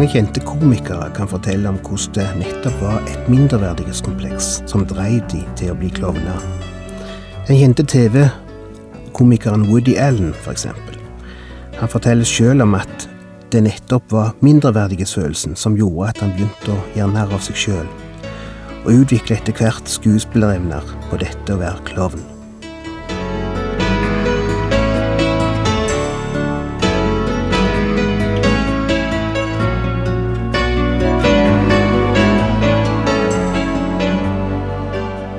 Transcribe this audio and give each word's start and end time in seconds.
Mange 0.00 0.14
kjente 0.16 0.40
komikere 0.40 1.10
kan 1.12 1.28
fortelle 1.28 1.68
om 1.68 1.76
hvordan 1.84 2.14
det 2.16 2.38
nettopp 2.40 2.78
var 2.80 3.02
et 3.04 3.26
mindreverdighetskompleks 3.28 4.46
som 4.70 4.86
drev 4.88 5.18
de 5.28 5.42
til 5.60 5.74
å 5.74 5.76
bli 5.76 5.90
klovner. 5.92 6.38
Den 7.44 7.60
kjente 7.60 7.84
TV-komikeren 7.84 9.66
Woody 9.68 9.98
Allen, 10.00 10.32
f.eks. 10.32 10.70
Han 11.76 11.92
forteller 11.92 12.24
sjøl 12.24 12.64
om 12.64 12.78
at 12.80 13.06
det 13.52 13.66
nettopp 13.68 14.08
var 14.16 14.32
mindreverdighetsfølelsen 14.40 15.52
som 15.52 15.76
gjorde 15.76 16.14
at 16.14 16.24
han 16.24 16.32
begynte 16.32 16.72
å 16.72 16.80
gjøre 16.96 17.12
narr 17.18 17.36
av 17.36 17.44
seg 17.44 17.60
sjøl, 17.66 17.94
og 18.86 18.92
utvikle 19.02 19.36
etter 19.36 19.60
hvert 19.60 19.96
skuespillerevner 20.00 20.96
på 21.10 21.20
dette 21.20 21.52
å 21.52 21.60
være 21.60 21.90
klovn. 21.92 22.39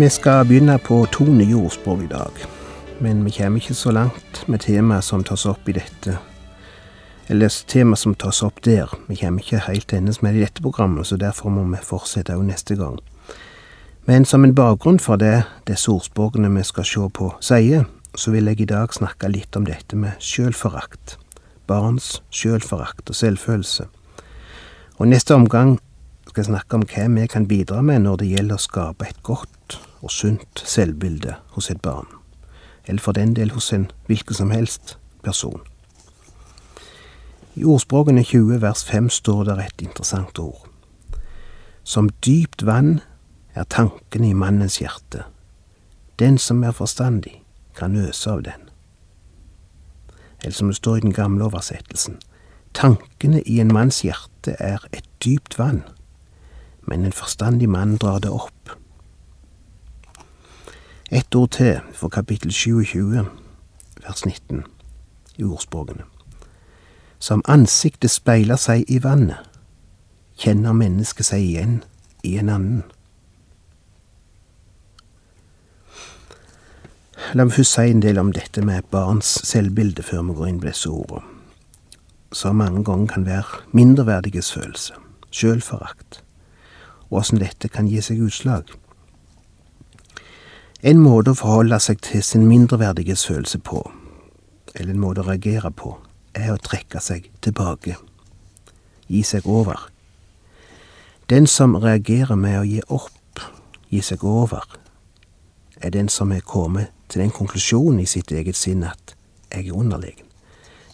Vi 0.00 0.08
skal 0.08 0.46
begynne 0.48 0.78
på 0.80 1.02
to 1.12 1.26
nye 1.28 1.58
ordspråk 1.58 2.06
i 2.06 2.06
dag, 2.08 2.36
men 3.04 3.18
vi 3.24 3.34
kommer 3.36 3.60
ikke 3.60 3.74
så 3.76 3.90
langt 3.92 4.38
med 4.48 4.62
temaet 4.64 5.04
som 5.04 5.20
tas 5.26 5.42
opp 5.44 5.68
i 5.68 5.74
dette. 5.76 6.14
Eller 7.28 7.52
temaet 7.68 8.00
som 8.00 8.14
tas 8.16 8.40
opp 8.46 8.62
der. 8.64 8.88
Vi 9.10 9.18
kommer 9.20 9.44
ikke 9.44 9.60
helt 9.66 9.92
endes 9.92 10.22
med 10.22 10.38
i 10.38 10.46
dette 10.46 10.64
programmet, 10.64 11.04
så 11.06 11.20
derfor 11.20 11.52
må 11.52 11.66
vi 11.68 11.82
fortsette 11.84 12.32
òg 12.32 12.46
neste 12.48 12.78
gang. 12.80 12.96
Men 14.08 14.24
som 14.24 14.48
en 14.48 14.56
bakgrunn 14.56 15.02
for 15.04 15.20
det 15.20 15.42
disse 15.68 15.92
ordspråkene 15.92 16.48
vi 16.56 16.64
skal 16.64 16.88
se 16.88 17.10
på, 17.20 17.34
sier, 17.44 17.84
så 18.16 18.32
vil 18.32 18.48
jeg 18.48 18.64
i 18.64 18.70
dag 18.72 18.96
snakke 18.96 19.28
litt 19.28 19.60
om 19.60 19.68
dette 19.68 20.00
med 20.00 20.16
sjølforakt. 20.16 21.18
Barns 21.68 22.22
sjølforakt 22.32 23.12
og 23.12 23.20
selvfølelse. 23.20 23.90
Og 24.96 25.12
neste 25.12 25.36
omgang 25.36 25.76
skal 26.30 26.46
jeg 26.46 26.52
snakke 26.54 26.80
om 26.80 26.88
hva 26.88 27.08
vi 27.20 27.28
kan 27.28 27.44
bidra 27.44 27.84
med 27.84 28.06
når 28.08 28.22
det 28.24 28.32
gjelder 28.32 28.56
å 28.56 28.68
skape 28.70 29.12
et 29.12 29.24
godt 29.26 29.59
og 30.02 30.10
sunt 30.10 30.62
selvbilde 30.64 31.34
hos 31.54 31.70
et 31.70 31.80
barn, 31.80 32.06
eller 32.86 33.00
for 33.00 33.12
den 33.12 33.36
del 33.36 33.50
hos 33.50 33.72
en 33.72 33.90
hvilken 34.06 34.34
som 34.34 34.50
helst 34.50 34.98
person. 35.22 35.60
I 37.54 37.64
ordspråkene 37.64 38.24
20 38.24 38.62
vers 38.62 38.84
5 38.84 39.10
står 39.10 39.44
det 39.44 39.58
et 39.58 39.82
interessant 39.82 40.38
ord. 40.38 40.66
Som 41.84 42.08
dypt 42.24 42.66
vann 42.66 43.00
er 43.54 43.64
tankene 43.64 44.30
i 44.30 44.36
mannens 44.36 44.78
hjerte. 44.78 45.24
Den 46.18 46.38
som 46.38 46.62
er 46.64 46.72
forstandig, 46.72 47.42
kan 47.74 47.96
øse 47.96 48.30
av 48.30 48.42
den. 48.42 48.68
Eller 50.42 50.54
som 50.54 50.68
det 50.68 50.76
står 50.76 50.96
i 50.96 51.00
den 51.00 51.12
gamle 51.12 51.44
oversettelsen. 51.44 52.20
Tankene 52.74 53.42
i 53.42 53.60
en 53.60 53.72
manns 53.72 54.02
hjerte 54.04 54.54
er 54.58 54.84
et 54.92 55.04
dypt 55.24 55.58
vann 55.58 55.82
men 56.90 57.04
en 57.04 57.14
forstandig 57.14 57.68
mann 57.68 57.96
drar 57.96 58.18
det 58.18 58.30
opp. 58.34 58.72
Ett 61.10 61.34
ord 61.34 61.50
til 61.50 61.80
for 61.92 62.08
kapittel 62.08 62.52
27, 62.52 63.24
vers 64.06 64.26
19 64.26 64.62
i 65.36 65.42
ordspråkene. 65.42 66.04
Som 67.18 67.42
ansiktet 67.50 68.12
speiler 68.14 68.56
seg 68.56 68.84
i 68.86 69.00
vannet, 69.02 69.42
kjenner 70.38 70.72
mennesket 70.72 71.26
seg 71.26 71.42
igjen 71.42 71.74
i 72.22 72.36
en 72.38 72.52
annen. 72.54 72.84
La 77.34 77.42
meg 77.42 77.56
først 77.58 77.74
si 77.74 77.90
en 77.90 78.04
del 78.06 78.22
om 78.22 78.30
dette 78.30 78.62
med 78.62 78.86
barns 78.94 79.32
selvbilde 79.50 80.06
før 80.06 80.22
vi 80.28 80.38
går 80.38 80.52
inn 80.52 80.62
på 80.62 80.70
disse 80.70 80.94
ordene, 80.94 81.26
som 82.30 82.62
mange 82.62 82.84
ganger 82.86 83.10
kan 83.16 83.26
være 83.26 83.64
mindreverdiges 83.74 84.52
følelse, 84.54 84.94
sjølforakt 85.34 86.22
og 87.10 87.18
åssen 87.24 87.42
dette 87.42 87.68
kan 87.68 87.90
gi 87.90 87.98
seg 87.98 88.22
utslag. 88.22 88.70
En 90.80 90.96
måte 90.96 91.34
å 91.34 91.36
forholde 91.36 91.76
seg 91.76 91.98
til 92.00 92.22
sin 92.24 92.46
mindreverdige 92.48 93.12
følelse 93.20 93.58
på, 93.60 93.82
eller 94.72 94.94
en 94.94 95.02
måte 95.02 95.20
å 95.20 95.26
reagere 95.26 95.68
på, 95.76 95.90
er 96.32 96.54
å 96.54 96.62
trekke 96.62 97.02
seg 97.04 97.26
tilbake, 97.44 97.98
gi 99.12 99.20
seg 99.28 99.44
over. 99.44 99.90
Den 101.28 101.44
som 101.44 101.76
reagerer 101.76 102.32
med 102.32 102.62
å 102.62 102.64
gi 102.64 102.80
opp, 102.88 103.44
gi 103.92 104.00
seg 104.00 104.24
over, 104.24 104.64
er 105.84 105.92
den 105.92 106.08
som 106.08 106.32
er 106.32 106.40
kommet 106.40 106.88
til 107.12 107.26
den 107.26 107.36
konklusjonen 107.36 108.00
i 108.00 108.08
sitt 108.08 108.32
eget 108.32 108.56
sinn 108.56 108.80
at 108.88 109.14
jeg 109.52 109.68
er 109.68 109.76
underlegen, 109.76 110.32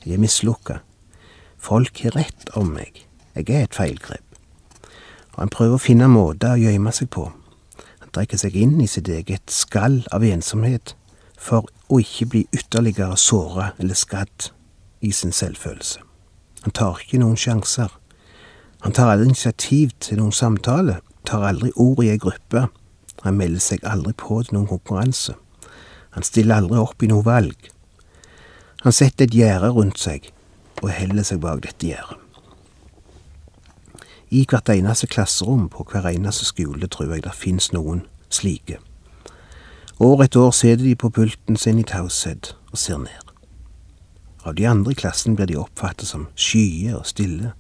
jeg 0.03 0.19
er 0.19 0.27
mislukka, 0.27 0.81
folk 1.63 2.03
har 2.03 2.19
rett 2.19 2.51
om 2.59 2.75
meg, 2.75 3.05
jeg 3.39 3.53
er 3.55 3.71
et 3.71 3.79
feilgrep. 3.79 4.27
Og 5.37 5.45
han 5.45 5.59
prøver 5.61 5.79
å 5.79 5.87
finne 5.87 6.11
måter 6.11 6.57
å 6.57 6.65
gjemme 6.67 6.91
seg 6.91 7.15
på. 7.15 7.31
Trekker 8.17 8.41
seg 8.41 8.55
inn 8.57 8.79
i 8.81 8.87
sitt 8.89 9.11
eget 9.13 9.53
skall 9.53 9.99
av 10.17 10.23
ensomhet 10.25 10.95
for 11.37 11.67
å 11.93 11.99
ikke 12.01 12.29
bli 12.33 12.41
ytterligere 12.49 13.19
såra 13.21 13.75
eller 13.77 13.99
skadd 13.99 14.47
i 15.05 15.11
sin 15.13 15.37
selvfølelse. 15.37 16.01
Han 16.65 16.73
tar 16.73 17.03
ikke 17.05 17.21
noen 17.21 17.37
sjanser. 17.37 17.93
Han 18.81 18.97
tar 18.97 19.13
aldri 19.13 19.29
initiativ 19.29 19.93
til 20.01 20.23
noen 20.23 20.33
samtale, 20.33 21.03
tar 21.29 21.45
aldri 21.45 21.75
ord 21.77 22.01
i 22.07 22.15
ei 22.15 22.17
gruppe. 22.17 22.65
Han 23.27 23.37
melder 23.37 23.61
seg 23.61 23.85
aldri 23.85 24.17
på 24.17 24.41
til 24.47 24.57
noen 24.57 24.71
konkurranse. 24.73 25.37
Han 26.17 26.25
stiller 26.25 26.63
aldri 26.63 26.81
opp 26.81 27.05
i 27.05 27.13
noe 27.13 27.27
valg. 27.27 27.69
Han 28.81 28.97
setter 28.97 29.29
et 29.29 29.37
gjerde 29.45 29.75
rundt 29.77 30.01
seg 30.01 30.33
og 30.81 30.89
heller 30.89 31.27
seg 31.27 31.45
bak 31.45 31.67
dette 31.69 31.93
gjerdet 31.93 32.26
i 34.31 34.47
hvert 34.49 34.69
eneste 34.69 35.07
klasserom 35.07 35.69
på 35.71 35.87
hver 35.91 36.09
eneste 36.11 36.45
skole 36.49 36.89
tror 36.91 37.15
jeg 37.15 37.25
det 37.25 37.35
finnes 37.35 37.71
noen 37.73 38.03
slike. 38.31 38.81
År 40.03 40.25
etter 40.27 40.41
år 40.41 40.51
sitter 40.53 40.85
de 40.85 40.97
på 40.99 41.11
pulten 41.11 41.57
sin 41.57 41.79
i 41.79 41.87
taushet 41.87 42.57
og 42.73 42.79
ser 42.79 42.99
ned. 42.99 43.23
Av 44.45 44.55
de 44.55 44.67
andre 44.67 44.93
i 44.93 44.99
klassen 44.99 45.37
blir 45.39 45.49
de 45.51 45.57
oppfattet 45.59 46.11
som 46.11 46.27
skye 46.35 46.95
og 46.95 47.07
stille. 47.07 47.53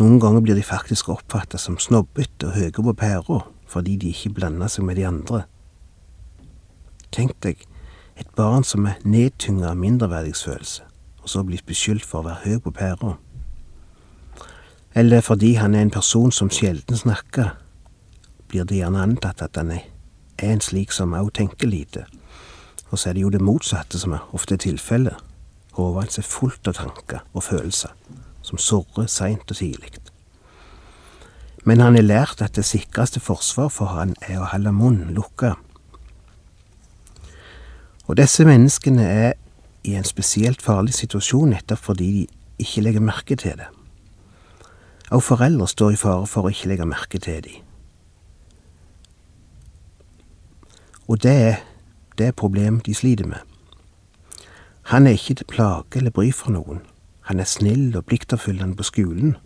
Noen 0.00 0.18
ganger 0.20 0.42
blir 0.44 0.58
de 0.58 0.64
faktisk 0.64 1.08
oppfattet 1.12 1.60
som 1.60 1.78
snobbete 1.80 2.48
og 2.48 2.56
høye 2.56 2.72
på 2.72 2.96
pæra 2.96 3.44
fordi 3.66 3.96
de 4.00 4.12
ikke 4.14 4.34
blander 4.36 4.70
seg 4.70 4.86
med 4.86 4.96
de 4.96 5.06
andre. 5.08 5.44
Tenk 7.12 7.34
deg 7.42 7.64
et 8.16 8.28
barn 8.36 8.64
som 8.64 8.86
er 8.86 9.00
nedtynga 9.04 9.72
av 9.72 9.80
mindreverdighetsfølelse, 9.80 10.84
og 11.22 11.28
så 11.28 11.42
blir 11.44 11.64
beskyldt 11.66 12.06
for 12.06 12.22
å 12.22 12.28
være 12.28 12.44
høy 12.44 12.60
på 12.64 12.72
pæra 12.76 13.16
eller 14.96 15.20
fordi 15.20 15.54
han 15.54 15.74
er 15.74 15.82
en 15.82 15.90
person 15.90 16.32
som 16.32 16.48
sjelden 16.50 16.96
snakker, 16.96 17.50
blir 18.48 18.64
det 18.64 18.78
gjerne 18.78 19.02
antatt 19.02 19.42
at 19.44 19.58
han 19.60 19.74
er 19.74 19.82
en 20.40 20.62
slik 20.64 20.94
som 20.96 21.12
òg 21.12 21.34
tenker 21.36 21.68
lite. 21.68 22.06
Og 22.88 22.98
så 22.98 23.10
er 23.10 23.18
det 23.18 23.26
jo 23.26 23.32
det 23.34 23.42
motsatte 23.44 24.00
som 24.00 24.14
er 24.16 24.24
ofte 24.32 24.56
er 24.56 24.62
tilfellet. 24.64 25.20
Hodet 25.76 26.16
er 26.16 26.24
fullt 26.24 26.68
av 26.70 26.78
tanker 26.78 27.20
og 27.34 27.44
følelser, 27.44 27.92
som 28.40 28.56
surrer 28.56 29.10
seint 29.12 29.44
og 29.50 29.60
tidlig. 29.60 29.92
Men 31.68 31.84
han 31.84 31.98
har 31.98 32.08
lært 32.08 32.40
at 32.40 32.56
det 32.56 32.64
sikreste 32.64 33.20
forsvar 33.20 33.68
for 33.68 33.92
han 33.92 34.16
er 34.22 34.40
å 34.40 34.48
holde 34.54 34.72
munnen 34.72 35.12
lukka. 35.12 35.58
Og 38.06 38.16
disse 38.16 38.48
menneskene 38.48 39.04
er 39.04 39.32
i 39.84 39.98
en 39.98 40.08
spesielt 40.08 40.62
farlig 40.62 40.94
situasjon 40.96 41.52
nettopp 41.52 41.84
fordi 41.90 42.12
de 42.14 42.28
ikke 42.64 42.86
legger 42.86 43.04
merke 43.04 43.36
til 43.36 43.58
det. 43.60 43.75
Og 45.10 45.22
foreldre 45.22 45.68
står 45.68 45.90
i 45.94 46.00
fare 46.00 46.26
for 46.26 46.46
å 46.46 46.50
ikke 46.50 46.72
legge 46.72 46.88
merke 46.88 47.18
til 47.22 47.44
dem. 47.44 47.62
Og 51.06 51.22
det 51.22 51.34
er 51.48 51.60
det 52.18 52.34
problemet 52.34 52.86
de 52.86 52.94
sliter 52.94 53.26
med. 53.30 53.38
Han 54.90 55.06
er 55.06 55.18
ikke 55.18 55.34
til 55.34 55.46
plage 55.50 55.98
eller 56.00 56.10
bry 56.10 56.32
for 56.34 56.50
noen. 56.50 56.80
Han 57.30 57.40
er 57.40 57.46
snill 57.46 57.94
og 57.98 58.06
pliktoppfyllende 58.06 58.78
på 58.78 58.86
skolen, 58.86 59.36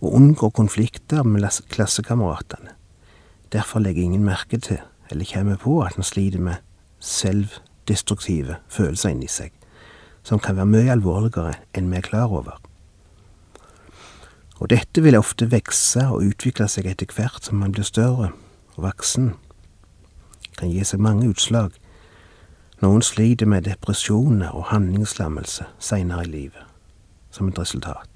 og 0.00 0.14
unngår 0.14 0.50
konflikter 0.50 1.22
med 1.22 1.44
klassekameratene. 1.68 2.72
Derfor 3.52 3.80
legger 3.80 4.02
ingen 4.02 4.24
merke 4.24 4.58
til, 4.58 4.80
eller 5.10 5.28
kommer 5.34 5.56
på, 5.56 5.80
at 5.82 5.94
han 5.94 6.04
sliter 6.04 6.40
med 6.40 6.54
selvdestruktive 7.00 8.56
følelser 8.68 9.12
inni 9.12 9.28
seg, 9.28 9.52
som 10.22 10.38
kan 10.38 10.56
være 10.56 10.72
mye 10.72 10.92
alvorligere 10.92 11.54
enn 11.74 11.90
vi 11.90 12.00
er 12.00 12.08
klar 12.08 12.32
over. 12.32 12.61
Og 14.62 14.68
dette 14.70 15.02
vil 15.02 15.18
ofte 15.18 15.48
vokse 15.50 16.04
og 16.06 16.22
utvikle 16.22 16.68
seg 16.70 16.86
etter 16.86 17.10
hvert 17.10 17.48
som 17.48 17.58
man 17.58 17.72
blir 17.74 17.86
større 17.86 18.28
og 18.76 18.84
voksen. 18.84 19.32
Kan 20.54 20.70
gi 20.70 20.84
seg 20.86 21.02
mange 21.02 21.26
utslag. 21.26 21.74
Noen 22.82 23.02
sliter 23.02 23.48
med 23.50 23.66
depresjoner 23.66 24.54
og 24.54 24.68
handlingslammelse 24.70 25.66
seinere 25.82 26.28
i 26.28 26.30
livet 26.30 26.68
som 27.34 27.48
et 27.48 27.58
resultat. 27.58 28.06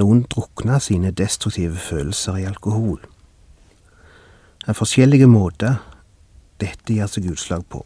Noen 0.00 0.22
drukner 0.32 0.80
sine 0.80 1.10
destruktive 1.12 1.76
følelser 1.76 2.38
i 2.40 2.46
alkohol. 2.48 3.02
Det 4.62 4.72
er 4.72 4.78
forskjellige 4.78 5.28
måter 5.28 5.82
dette 6.62 6.94
gir 6.94 7.10
seg 7.10 7.28
utslag 7.28 7.66
på. 7.68 7.82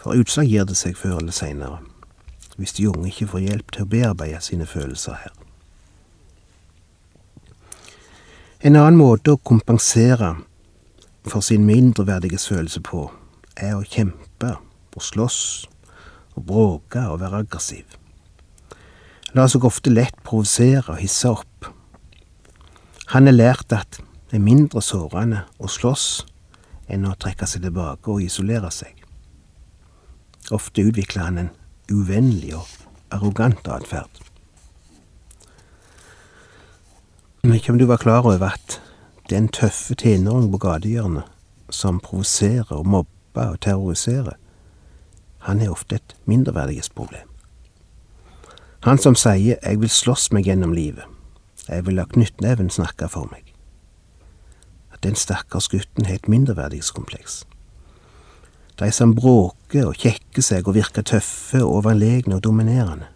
For 0.00 0.16
utslag 0.16 0.48
gir 0.48 0.64
det 0.64 0.78
seg 0.80 0.96
før 0.96 1.18
eller 1.18 1.34
seinere, 1.34 1.82
hvis 2.56 2.78
de 2.78 2.88
unge 2.88 3.10
ikke 3.10 3.28
får 3.34 3.44
hjelp 3.50 3.74
til 3.74 3.84
å 3.84 3.90
bearbeide 3.92 4.40
sine 4.46 4.68
følelser 4.70 5.18
her. 5.26 5.37
En 8.58 8.74
annen 8.74 8.96
måte 8.98 9.36
å 9.36 9.38
kompensere 9.38 10.32
for 11.30 11.44
sin 11.46 11.62
mindreverdige 11.62 12.40
følelse 12.42 12.80
på, 12.82 13.04
er 13.54 13.76
å 13.76 13.84
kjempe 13.86 14.56
og 14.98 15.04
slåss 15.06 15.38
og 16.34 16.42
bråke 16.48 17.04
og 17.06 17.20
være 17.20 17.44
aggressiv. 17.44 17.84
La 19.38 19.44
seg 19.46 19.62
ofte 19.68 19.92
lett 19.94 20.18
provosere 20.26 20.96
og 20.96 20.98
hisse 20.98 21.30
opp. 21.30 21.68
Han 23.14 23.30
har 23.30 23.38
lært 23.38 23.76
at 23.78 24.00
det 24.02 24.40
er 24.40 24.42
mindre 24.42 24.82
sårende 24.82 25.44
å 25.62 25.70
slåss 25.70 26.08
enn 26.90 27.06
å 27.06 27.14
trekke 27.14 27.46
seg 27.46 27.62
tilbake 27.62 28.10
og 28.10 28.26
isolere 28.26 28.72
seg. 28.74 28.90
Ofte 30.50 30.82
utvikler 30.82 31.28
han 31.28 31.44
en 31.44 31.54
uvennlig 31.94 32.56
og 32.58 32.66
arrogant 33.14 33.70
atferd. 33.70 34.10
Jeg 37.42 37.54
ikke 37.54 37.72
om 37.72 37.78
du 37.78 37.86
var 37.86 37.96
klar 37.96 38.20
over 38.26 38.50
at 38.50 38.80
den 39.30 39.48
tøffe 39.48 39.94
tenåringen 39.94 40.52
på 40.52 40.58
gatehjørnet 40.58 41.22
som 41.70 42.00
provoserer 42.00 42.72
og 42.72 42.86
mobber 42.86 43.52
og 43.52 43.60
terroriserer, 43.60 44.32
han 45.38 45.60
er 45.60 45.70
ofte 45.70 45.96
et 45.96 46.16
mindreverdighetsproblem. 46.24 47.28
Han 48.80 48.98
som 48.98 49.14
sier 49.14 49.56
'jeg 49.62 49.80
vil 49.80 49.88
slåss 49.88 50.32
meg 50.32 50.44
gjennom 50.44 50.72
livet', 50.72 51.06
'jeg 51.68 51.86
vil 51.86 51.94
la 51.94 52.04
knyttneven 52.04 52.70
snakke 52.70 53.08
for 53.08 53.24
meg', 53.24 53.54
at 54.92 55.02
den 55.02 55.14
stakkars 55.14 55.68
gutten 55.68 56.06
har 56.06 56.14
et 56.14 56.28
mindreverdighetskompleks. 56.28 57.44
De 58.78 58.92
som 58.92 59.14
bråker 59.14 59.86
og 59.86 59.94
kjekker 59.94 60.42
seg 60.42 60.68
og 60.68 60.74
virker 60.74 61.02
tøffe, 61.02 61.64
overlegne 61.64 62.34
og 62.34 62.44
dominerende. 62.44 63.06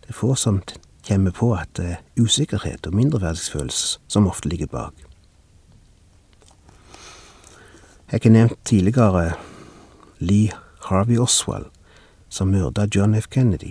Det 0.00 0.08
er 0.08 0.12
få 0.12 0.34
som 0.34 0.60
kommer 1.06 1.30
på 1.30 1.52
at 1.54 1.68
det 1.76 1.86
er 1.96 2.02
usikkerhet 2.20 2.86
og 2.86 2.94
mindreverdighetsfølelse 2.94 3.98
som 4.08 4.26
ofte 4.26 4.48
ligger 4.48 4.66
bak. 4.66 4.94
Jeg 8.12 8.20
har 8.22 8.30
nevnt 8.30 8.58
tidligere 8.64 9.32
Lee 10.18 10.52
Harvey 10.80 11.18
Oswald, 11.18 11.66
som 12.28 12.48
myrda 12.48 12.86
John 12.94 13.14
F. 13.14 13.28
Kennedy. 13.30 13.70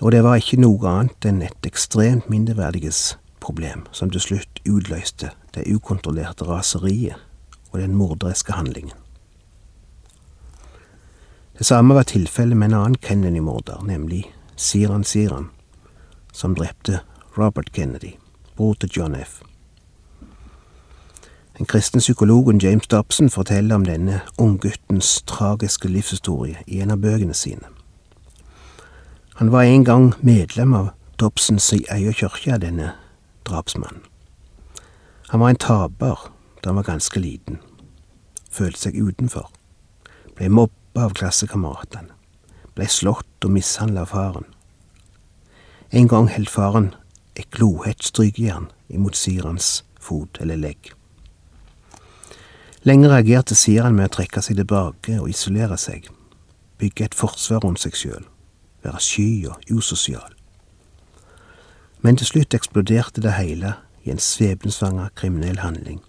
Og 0.00 0.12
det 0.12 0.24
var 0.24 0.36
ikke 0.36 0.58
noe 0.60 0.90
annet 0.90 1.24
enn 1.28 1.42
et 1.46 1.66
ekstremt 1.66 2.26
mindreverdighetsproblem 2.28 3.86
som 3.94 4.10
til 4.10 4.20
slutt 4.20 4.60
utløste 4.66 5.30
det 5.54 5.68
ukontrollerte 5.70 6.44
raseriet 6.48 7.14
og 7.70 7.80
den 7.80 7.94
morderiske 7.94 8.52
handlingen. 8.52 8.98
Det 11.58 11.66
samme 11.66 11.94
var 11.94 12.02
tilfellet 12.10 12.58
med 12.58 12.72
en 12.72 12.78
annen 12.80 12.98
Kennedy-morder, 12.98 13.84
nemlig 13.86 14.33
Siran 14.56 15.04
Siran, 15.04 15.50
som 16.32 16.54
drepte 16.54 17.00
Robert 17.38 17.72
Kennedy, 17.72 18.12
bror 18.56 18.74
til 18.74 18.90
John 18.96 19.14
F. 19.14 19.42
Den 21.58 21.66
kristne 21.66 21.98
psykologen 21.98 22.58
James 22.58 22.86
Dobson 22.86 23.30
forteller 23.30 23.74
om 23.74 23.84
denne 23.84 24.20
ungguttens 24.38 25.22
tragiske 25.26 25.88
livshistorie 25.88 26.56
i 26.66 26.80
en 26.80 26.90
av 26.90 26.98
bøkene 26.98 27.34
sine. 27.34 27.70
Han 29.34 29.52
var 29.52 29.62
en 29.62 29.84
gang 29.84 30.14
medlem 30.20 30.74
av 30.74 30.88
Dobsons 31.20 31.72
egen 31.72 32.12
kirke, 32.12 32.58
denne 32.58 32.92
drapsmannen. 33.46 34.02
Han 35.28 35.40
var 35.40 35.48
en 35.48 35.56
taper 35.56 36.30
da 36.62 36.70
han 36.70 36.76
var 36.76 36.82
ganske 36.82 37.20
liten, 37.20 37.58
følte 38.50 38.80
seg 38.80 38.98
utenfor, 38.98 39.50
ble 40.34 40.48
mobba 40.48 41.06
av 41.06 41.14
klassekameratene, 41.18 42.14
ble 42.74 42.88
slått 42.90 43.46
og 43.46 43.54
mishandla 43.54 44.04
av 44.04 44.12
faren. 44.12 44.46
En 45.94 46.08
gang 46.10 46.28
holdt 46.34 46.50
faren 46.50 46.92
et 47.38 47.50
glohett 47.54 48.02
strykejern 48.02 48.70
imot 48.88 49.16
Sirans 49.18 49.84
fot 50.00 50.40
eller 50.40 50.58
legg. 50.58 50.92
Lenge 52.84 53.08
reagerte 53.08 53.56
Siran 53.56 53.96
med 53.96 54.10
å 54.10 54.14
trekke 54.18 54.42
seg 54.44 54.58
tilbake 54.58 55.16
og 55.20 55.30
isolere 55.32 55.78
seg, 55.80 56.10
bygge 56.78 57.06
et 57.08 57.16
forsvar 57.16 57.64
rundt 57.64 57.80
seg 57.80 57.96
sjøl, 57.96 58.26
være 58.84 59.00
sky 59.00 59.28
og 59.48 59.70
usosial. 59.72 60.34
Men 62.04 62.20
til 62.20 62.28
slutt 62.28 62.52
eksploderte 62.52 63.22
det 63.24 63.38
hele 63.38 63.78
i 64.04 64.12
en 64.12 64.20
svebensvanger 64.20 65.14
kriminell 65.16 65.62
handling. 65.64 66.02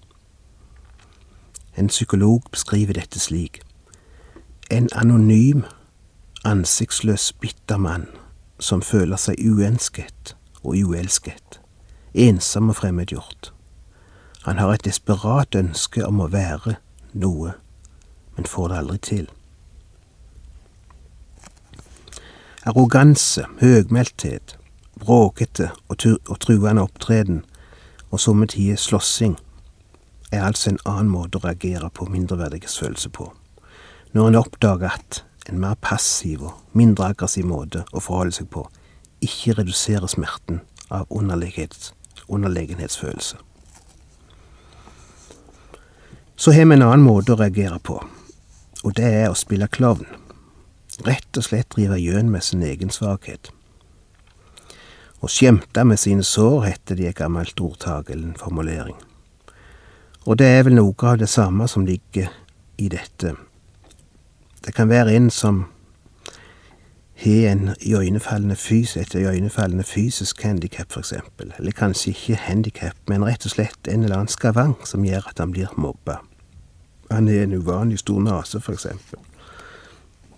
En 1.80 1.88
psykolog 1.88 2.44
beskriver 2.52 3.00
dette 3.00 3.20
slik. 3.20 3.62
En 4.72 4.90
anonym, 4.92 5.64
ansiktsløs, 6.46 7.34
bitter 7.34 7.78
mann 7.78 8.08
som 8.60 8.82
føler 8.82 9.20
seg 9.20 9.42
uønsket 9.42 10.36
og 10.64 10.78
uelsket, 10.78 11.60
ensom 12.14 12.70
og 12.72 12.80
fremmedgjort. 12.80 13.52
Han 14.46 14.62
har 14.62 14.74
et 14.74 14.86
desperat 14.86 15.56
ønske 15.58 16.06
om 16.06 16.22
å 16.22 16.30
være 16.32 16.78
noe, 17.18 17.56
men 18.36 18.48
får 18.50 18.70
det 18.70 18.78
aldri 18.78 18.98
til. 19.10 19.26
Arroganse, 22.66 23.46
høgmælthet, 23.60 24.56
bråkete 25.00 25.70
og, 25.90 26.06
og 26.30 26.40
truende 26.40 26.86
opptreden 26.86 27.44
og 28.10 28.20
somme 28.20 28.48
tider 28.48 28.80
slåssing 28.80 29.36
er 30.32 30.46
altså 30.46 30.72
en 30.72 30.82
annen 30.86 31.12
måte 31.12 31.38
å 31.38 31.46
reagere 31.46 31.90
på 31.94 32.08
mindreverdighetsfølelse 32.10 33.12
på, 33.14 33.30
når 34.14 34.32
en 34.32 34.40
oppdager 34.40 34.96
at 34.96 35.24
en 35.50 35.60
mer 35.62 35.76
passiv 35.82 36.44
og 36.48 36.54
mindre 36.74 37.06
aggressiv 37.14 37.46
måte 37.48 37.86
å 37.94 38.00
forholde 38.04 38.36
seg 38.40 38.48
på 38.54 38.62
ikke 39.26 39.54
redusere 39.60 40.08
smerten 40.10 40.58
av 40.94 41.06
underlegenhetsfølelse. 41.10 43.38
Så 46.36 46.52
har 46.52 46.66
vi 46.66 46.74
en 46.76 46.82
annen 46.84 47.06
måte 47.06 47.34
å 47.34 47.40
reagere 47.40 47.80
på, 47.80 48.04
og 48.84 48.94
det 48.98 49.10
er 49.22 49.30
å 49.30 49.36
spille 49.40 49.68
klovn. 49.72 50.06
Rett 51.06 51.38
og 51.38 51.44
slett 51.48 51.70
drive 51.76 51.98
gjøn 52.00 52.32
med 52.32 52.44
sin 52.44 52.64
egen 52.64 52.90
svakhet. 52.92 53.52
Å 55.24 55.28
skjemte 55.32 55.84
med 55.88 56.00
sine 56.00 56.24
sår, 56.28 56.64
heter 56.68 56.96
det 56.96 57.04
i 57.04 57.08
et 57.10 57.18
gammelt 57.18 57.62
ordtak 57.64 58.10
eller 58.10 58.28
en 58.30 58.40
formulering. 58.40 58.96
Og 60.26 60.38
det 60.42 60.50
er 60.58 60.64
vel 60.68 60.76
noe 60.78 61.08
av 61.08 61.18
det 61.22 61.30
samme 61.32 61.68
som 61.72 61.86
ligger 61.86 62.28
i 62.78 62.90
dette. 62.92 63.36
Det 64.66 64.74
kan 64.74 64.90
være 64.90 65.14
en 65.14 65.30
som 65.30 65.66
har 67.16 67.52
en 67.52 67.76
iøynefallende 67.82 68.56
fys, 68.56 68.98
et 68.98 69.14
iøynefallende 69.16 69.84
fysisk 69.84 70.42
handikap, 70.44 70.98
eksempel, 70.98 71.54
eller 71.60 71.72
kanskje 71.72 72.10
ikke 72.12 72.36
handikap, 72.36 72.98
men 73.08 73.26
rett 73.26 73.46
og 73.46 73.54
slett 73.54 73.88
en 73.88 74.04
eller 74.04 74.18
annen 74.18 74.32
skavank 74.32 74.88
som 74.90 75.06
gjør 75.06 75.30
at 75.30 75.40
han 75.40 75.54
blir 75.54 75.72
mobba. 75.78 76.18
Han 77.12 77.28
har 77.28 77.46
en 77.46 77.54
uvanlig 77.54 78.00
stor 78.02 78.20
nese, 78.20 78.58
eksempel. 78.58 79.20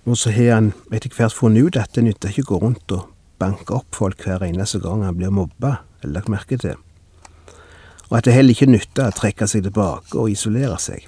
Og 0.05 0.17
så 0.17 0.31
har 0.31 0.53
han 0.53 0.73
etter 0.91 1.11
hvert 1.11 1.35
funnet 1.35 1.63
ut 1.63 1.79
at 1.79 1.95
det 1.95 2.03
nytter 2.03 2.29
ikke 2.29 2.45
å 2.45 2.51
gå 2.51 2.59
rundt 2.65 2.95
og 2.95 3.07
banke 3.39 3.73
opp 3.75 3.95
folk 3.95 4.23
hver 4.23 4.43
eneste 4.43 4.79
gang 4.83 5.03
han 5.03 5.17
blir 5.17 5.31
mobba, 5.31 5.81
eller 6.01 6.19
lagt 6.19 6.31
merke 6.31 6.57
til. 6.59 6.75
Og 8.09 8.17
at 8.17 8.27
det 8.27 8.35
heller 8.35 8.55
ikke 8.55 8.69
nytter 8.69 9.07
å 9.07 9.15
trekke 9.15 9.47
seg 9.47 9.65
tilbake 9.65 10.19
og 10.19 10.31
isolere 10.31 10.77
seg. 10.79 11.07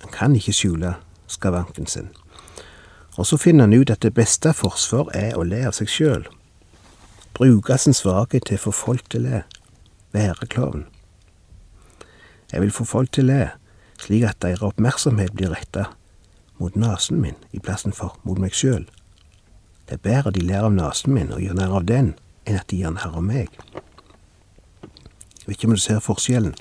Han 0.00 0.12
kan 0.12 0.36
ikke 0.36 0.56
skjule 0.56 0.96
skavanken 1.28 1.86
sin. 1.86 2.10
Og 3.18 3.26
så 3.26 3.36
finner 3.36 3.66
han 3.66 3.74
ut 3.74 3.90
at 3.90 4.04
det 4.06 4.14
beste 4.14 4.52
forsvar 4.54 5.10
er 5.16 5.34
å 5.34 5.42
le 5.42 5.64
av 5.66 5.74
seg 5.74 5.90
sjøl. 5.90 6.26
Bruke 7.34 7.74
sin 7.78 7.96
svakhet 7.96 8.46
til 8.46 8.60
å 8.60 8.68
få 8.68 8.74
folk 8.74 9.08
til 9.10 9.26
å 9.26 9.30
le. 9.32 9.40
Være 10.14 10.46
klovn. 10.46 10.84
Jeg 12.52 12.62
vil 12.62 12.72
få 12.72 12.86
folk 12.86 13.10
til 13.12 13.26
å 13.26 13.32
le, 13.32 13.48
slik 13.98 14.24
at 14.24 14.38
deres 14.44 14.62
oppmerksomhet 14.64 15.34
blir 15.34 15.50
retta 15.52 15.88
mot 16.62 16.78
nesen 16.78 17.18
min 17.20 17.36
i 17.52 17.58
plassen 17.58 17.92
for 17.94 18.14
mot 18.22 18.38
meg 18.38 18.54
sjøl. 18.54 18.86
Det 19.90 19.98
er 19.98 20.06
bedre 20.06 20.32
de 20.38 20.46
ler 20.46 20.64
av 20.68 20.72
nesen 20.74 21.14
min 21.18 21.34
og 21.34 21.42
gjør 21.42 21.58
narr 21.58 21.76
av 21.80 21.90
den, 21.90 22.14
enn 22.46 22.62
at 22.62 22.70
de 22.70 22.80
gjør 22.80 22.96
narr 22.96 23.18
av 23.18 23.26
meg. 23.26 23.50
Jeg 25.42 25.44
vet 25.44 25.58
ikke 25.58 25.72
om 25.72 25.76
du 25.76 25.82
ser 25.82 26.02
forskjellen. 26.04 26.54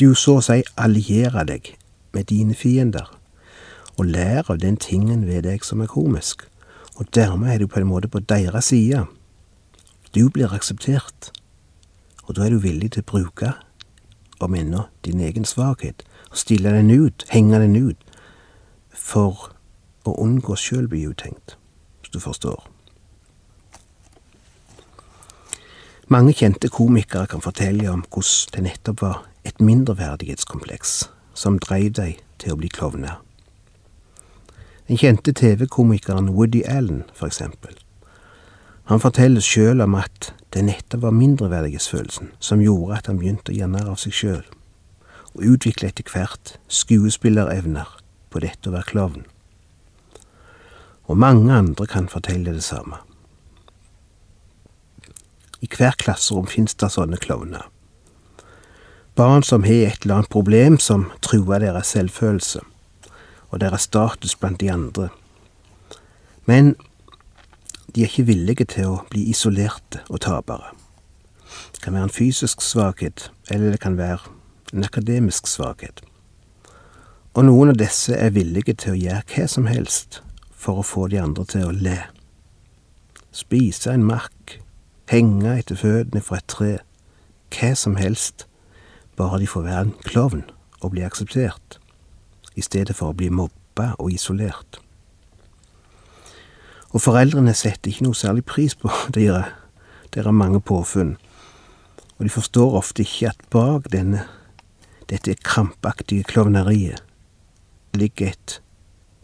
Du 0.00 0.14
så 0.18 0.38
å 0.40 0.44
si 0.44 0.62
allierer 0.74 1.46
deg 1.46 1.74
med 2.12 2.30
dine 2.32 2.58
fiender 2.58 3.10
og 3.98 4.06
lære 4.06 4.44
av 4.48 4.58
den 4.58 4.76
tingen 4.76 5.26
ved 5.26 5.44
deg 5.46 5.64
som 5.64 5.80
er 5.80 5.90
komisk, 5.90 6.46
og 6.96 7.08
dermed 7.14 7.54
er 7.54 7.62
du 7.62 7.66
på 7.66 7.80
en 7.80 7.90
måte 7.90 8.08
på 8.08 8.20
deres 8.20 8.70
side. 8.72 9.04
Du 10.14 10.28
blir 10.28 10.52
akseptert, 10.52 11.32
og 12.24 12.36
da 12.36 12.46
er 12.46 12.54
du 12.54 12.62
villig 12.62 12.92
til 12.92 13.04
å 13.04 13.10
bruke, 13.12 13.54
om 14.42 14.54
ennå, 14.58 14.86
din 15.04 15.20
egen 15.20 15.44
svakhet, 15.46 16.02
og 16.30 16.38
stille 16.40 16.72
den 16.74 16.90
ut, 16.90 17.24
henge 17.30 17.60
den 17.62 17.76
ut, 17.76 17.98
for 18.90 19.52
å 20.04 20.14
unngå 20.18 20.56
sjøl 20.58 20.88
bli 20.90 21.04
utenkt, 21.06 21.56
hvis 22.00 22.14
du 22.14 22.20
forstår. 22.20 22.64
Mange 26.12 26.34
kjente 26.36 26.68
komikere 26.68 27.28
kan 27.30 27.40
fortelle 27.40 27.86
om 27.88 28.02
hvordan 28.04 28.56
det 28.56 28.64
nettopp 28.66 29.00
var 29.00 29.20
et 29.48 29.62
mindreverdighetskompleks 29.62 31.06
som 31.34 31.56
dreiv 31.62 31.94
dem 31.96 32.18
til 32.42 32.52
å 32.52 32.58
bli 32.60 32.68
klovner. 32.68 33.22
Den 34.88 34.98
kjente 34.98 35.32
TV-komikeren 35.32 36.28
Woody 36.34 36.62
Allen, 36.66 37.04
for 37.14 37.26
eksempel. 37.26 37.76
Han 38.90 39.00
forteller 39.00 39.40
sjøl 39.40 39.80
om 39.80 39.94
at 39.94 40.32
det 40.52 40.64
nettopp 40.66 41.04
var 41.06 41.14
mindreverdighetsfølelsen 41.14 42.32
som 42.42 42.60
gjorde 42.60 42.98
at 42.98 43.06
han 43.06 43.20
begynte 43.20 43.52
å 43.52 43.56
gjøre 43.56 43.72
narr 43.72 43.92
av 43.92 44.00
seg 44.02 44.16
sjøl, 44.16 44.42
og 45.32 45.44
utvikle 45.54 45.92
etter 45.92 46.08
hvert 46.10 46.56
skuespillerevner 46.66 47.94
på 48.34 48.42
dette 48.42 48.68
å 48.68 48.74
være 48.74 48.90
klovn. 48.90 49.22
Og 51.06 51.18
mange 51.18 51.54
andre 51.54 51.86
kan 51.86 52.10
fortelle 52.10 52.54
det 52.54 52.64
samme. 52.66 52.98
I 55.62 55.70
hvert 55.70 56.02
klasserom 56.02 56.48
finnes 56.50 56.74
det 56.74 56.90
sånne 56.90 57.20
klovner. 57.22 57.68
Barn 59.14 59.44
som 59.46 59.62
har 59.62 59.92
et 59.92 60.02
eller 60.02 60.18
annet 60.22 60.32
problem 60.32 60.78
som 60.80 61.06
truer 61.22 61.62
deres 61.62 61.94
selvfølelse 61.94 62.64
og 63.52 63.60
deres 63.60 63.86
status 63.88 64.34
blant 64.36 64.60
de 64.60 64.72
andre. 64.72 65.08
Men 66.48 66.74
de 67.94 68.02
er 68.02 68.08
ikke 68.08 68.30
villige 68.32 68.64
til 68.72 68.88
å 68.88 69.02
bli 69.12 69.26
isolerte 69.30 70.00
og 70.08 70.22
tapere. 70.24 70.72
Det 71.72 71.82
kan 71.84 71.94
være 71.94 72.08
en 72.08 72.14
fysisk 72.14 72.62
svakhet, 72.64 73.28
eller 73.50 73.74
det 73.74 73.80
kan 73.84 73.98
være 73.98 74.32
en 74.72 74.84
akademisk 74.84 75.46
svakhet. 75.46 76.00
Og 77.36 77.44
noen 77.44 77.72
av 77.72 77.78
disse 77.80 78.16
er 78.16 78.32
villige 78.32 78.74
til 78.76 78.94
å 78.94 79.00
gjøre 79.00 79.26
hva 79.34 79.44
som 79.48 79.68
helst 79.68 80.22
for 80.52 80.80
å 80.80 80.86
få 80.86 81.06
de 81.12 81.20
andre 81.20 81.44
til 81.48 81.68
å 81.68 81.76
le. 81.76 81.98
Spise 83.32 83.92
en 83.92 84.04
mark, 84.04 84.58
henge 85.12 85.58
etter 85.58 85.76
føttene 85.80 86.24
fra 86.24 86.40
et 86.40 86.48
tre, 86.48 86.72
hva 87.52 87.72
som 87.76 87.96
helst, 88.00 88.46
bare 89.16 89.42
de 89.42 89.48
får 89.48 89.68
være 89.68 89.86
en 89.86 89.94
klovn 90.08 90.44
og 90.80 90.94
bli 90.94 91.04
akseptert, 91.04 91.78
i 92.54 92.62
stedet 92.62 92.96
for 92.96 93.12
å 93.12 93.16
bli 93.16 93.30
mobba 93.32 93.92
og 93.98 94.12
isolert. 94.12 94.80
Og 96.92 97.00
foreldrene 97.00 97.54
setter 97.56 97.90
ikke 97.90 98.06
noe 98.06 98.18
særlig 98.18 98.44
pris 98.44 98.76
på 98.76 98.90
dere. 99.16 99.44
Det 100.12 100.20
er 100.20 100.30
mange 100.30 100.60
påfunn. 100.60 101.16
Og 102.18 102.24
de 102.26 102.30
forstår 102.30 102.76
ofte 102.78 103.02
ikke 103.02 103.32
at 103.32 103.46
bak 103.50 103.88
denne, 103.92 104.26
dette 105.08 105.34
krampaktige 105.34 106.24
klovneriet 106.28 107.02
ligger 107.96 108.32
et 108.32 108.60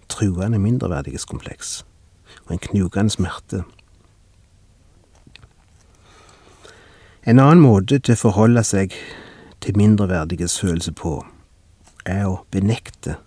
truende 0.08 0.58
mindreverdighetskompleks 0.58 1.85
og 2.47 2.52
en 2.52 2.58
knugende 2.58 3.12
smerte. 3.12 3.62
En 7.28 7.38
annen 7.38 7.61
måte 7.61 7.99
til 8.00 8.16
å 8.16 8.20
forholde 8.20 8.64
seg 8.64 8.94
til 9.61 9.76
mindreverdighetsfølelse 9.76 10.94
på, 10.97 11.18
er 12.09 12.27
å 12.29 12.41
benekte 12.50 13.19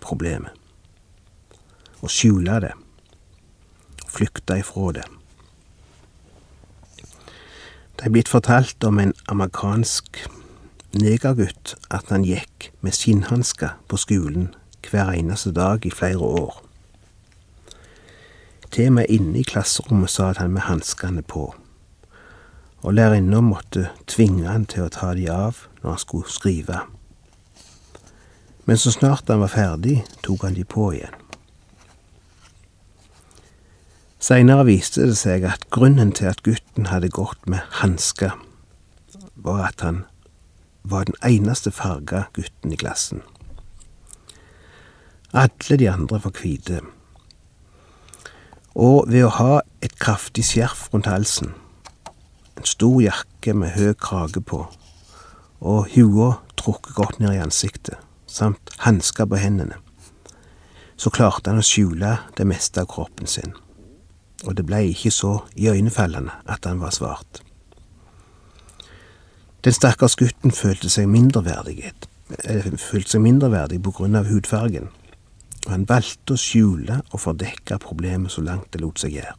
problemet. 0.00 0.56
Å 2.00 2.08
skjule 2.08 2.60
det 2.64 2.76
flykta 4.10 4.58
ifra 4.58 4.92
det. 4.92 5.06
Det 7.96 8.08
er 8.08 8.14
blitt 8.14 8.32
fortalt 8.32 8.84
om 8.84 8.98
en 8.98 9.12
amerikansk 9.28 10.22
negergutt 10.96 11.76
at 11.92 12.10
han 12.10 12.24
gikk 12.26 12.70
med 12.80 12.96
skinnhansker 12.96 13.76
på 13.88 14.00
skolen 14.00 14.50
hver 14.88 15.12
eneste 15.14 15.52
dag 15.54 15.84
i 15.86 15.92
flere 15.94 16.24
år. 16.24 16.62
Til 18.70 18.88
og 18.88 18.96
med 18.98 19.10
inne 19.12 19.40
i 19.40 19.46
klasserommet 19.46 20.10
satt 20.10 20.40
han 20.40 20.54
med 20.54 20.64
hanskene 20.66 21.22
på, 21.22 21.50
og 22.80 22.94
lærerinna 22.96 23.42
måtte 23.44 23.90
tvinge 24.08 24.48
han 24.48 24.64
til 24.64 24.86
å 24.86 24.94
ta 24.94 25.12
de 25.18 25.28
av 25.30 25.66
når 25.82 25.90
han 25.90 26.02
skulle 26.02 26.32
skrive. 26.32 26.80
Men 28.64 28.78
så 28.78 28.92
snart 28.92 29.28
han 29.28 29.40
var 29.40 29.52
ferdig, 29.52 30.02
tok 30.22 30.44
han 30.46 30.54
de 30.54 30.64
på 30.64 30.92
igjen. 30.94 31.16
Seinere 34.20 34.66
viste 34.68 35.06
det 35.08 35.16
seg 35.16 35.46
at 35.48 35.62
grunnen 35.72 36.12
til 36.12 36.28
at 36.28 36.42
gutten 36.44 36.90
hadde 36.90 37.08
gått 37.08 37.46
med 37.48 37.64
hansker, 37.80 38.34
var 39.34 39.70
at 39.70 39.80
han 39.80 40.02
var 40.82 41.08
den 41.08 41.16
eneste 41.24 41.72
farga 41.72 42.26
gutten 42.36 42.72
i 42.72 42.76
klassen. 42.76 43.22
Alle 45.32 45.78
de 45.80 45.88
andre 45.88 46.20
var 46.24 46.36
hvite. 46.36 46.82
Og 48.74 49.08
ved 49.08 49.24
å 49.24 49.32
ha 49.38 49.60
et 49.80 49.96
kraftig 50.02 50.44
skjerf 50.50 50.88
rundt 50.92 51.08
halsen, 51.08 51.54
en 52.60 52.68
stor 52.68 53.00
jakke 53.00 53.54
med 53.56 53.72
høy 53.72 53.94
krage 53.96 54.44
på, 54.44 54.66
og 55.64 55.90
hua 55.94 56.34
trukket 56.60 56.94
godt 56.94 57.20
ned 57.24 57.38
i 57.38 57.42
ansiktet, 57.42 57.96
samt 58.30 58.70
hansker 58.86 59.26
på 59.26 59.40
hendene, 59.42 59.80
så 61.00 61.10
klarte 61.10 61.50
han 61.50 61.60
å 61.60 61.66
skjule 61.66 62.18
det 62.38 62.46
meste 62.46 62.84
av 62.84 62.88
kroppen 62.92 63.28
sin 63.30 63.52
og 64.46 64.56
det 64.56 64.64
blei 64.66 64.90
ikke 64.92 65.12
så 65.12 65.32
iøynefallende 65.58 66.32
at 66.48 66.66
han 66.68 66.80
var 66.80 66.94
svart. 66.96 67.42
Den 69.64 69.76
stakkars 69.76 70.16
gutten 70.16 70.54
følte 70.56 70.88
seg 70.88 71.10
mindreverdighet, 71.12 72.08
eh, 72.44 73.18
mindreverdig 73.20 73.82
på 73.82 73.92
grunn 73.92 74.16
av 74.16 74.26
hudfargen, 74.26 74.88
og 75.66 75.70
han 75.70 75.84
valgte 75.84 76.34
å 76.34 76.40
skjule 76.40 77.02
og 77.12 77.20
fordekke 77.20 77.78
problemet 77.78 78.32
så 78.32 78.40
langt 78.40 78.70
det 78.72 78.80
lot 78.80 78.98
seg 78.98 79.12
gjøre. 79.12 79.36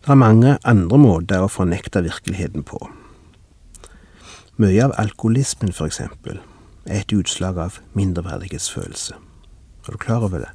Det 0.00 0.12
er 0.12 0.14
mange 0.14 0.58
andre 0.64 0.98
måter 0.98 1.42
å 1.42 1.50
fornekte 1.50 2.00
virkeligheten 2.00 2.62
på. 2.62 2.78
Mye 4.56 4.84
av 4.84 4.94
alkoholismen, 4.96 5.68
eksempel, 5.84 6.38
er 6.88 7.02
et 7.02 7.12
utslag 7.12 7.58
av 7.60 7.74
mindreverdighetsfølelse. 7.92 9.16
Er 9.84 9.92
du 9.92 9.98
klar 10.00 10.24
over 10.24 10.40
det? 10.46 10.52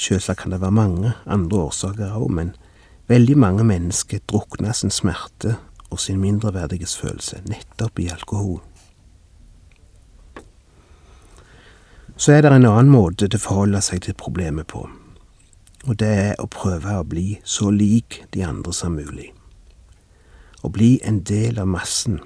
Selvsagt 0.00 0.40
kan 0.40 0.54
det 0.54 0.62
være 0.62 0.72
mange 0.72 1.12
andre 1.26 1.58
årsaker 1.66 2.14
òg, 2.16 2.30
men 2.32 2.54
veldig 3.12 3.36
mange 3.36 3.66
mennesker 3.68 4.22
drukner 4.24 4.72
sin 4.72 4.90
smerte 4.90 5.58
og 5.90 6.00
sin 6.00 6.22
mindreverdighetsfølelse 6.24 7.42
nettopp 7.52 8.00
i 8.00 8.08
alkohol. 8.08 8.62
Så 12.16 12.32
er 12.32 12.42
det 12.46 12.54
en 12.54 12.64
annen 12.64 12.88
måte 12.88 13.28
til 13.28 13.36
å 13.36 13.44
forholde 13.44 13.84
seg 13.84 14.06
til 14.08 14.16
problemet 14.16 14.72
på, 14.72 14.86
og 15.84 16.00
det 16.00 16.14
er 16.24 16.34
å 16.40 16.48
prøve 16.48 16.96
å 16.96 17.04
bli 17.04 17.42
så 17.44 17.68
lik 17.68 18.22
de 18.32 18.48
andre 18.48 18.72
som 18.72 18.96
mulig. 18.96 19.34
Å 20.64 20.72
bli 20.72 20.94
en 21.04 21.20
del 21.28 21.60
av 21.60 21.68
massen. 21.68 22.22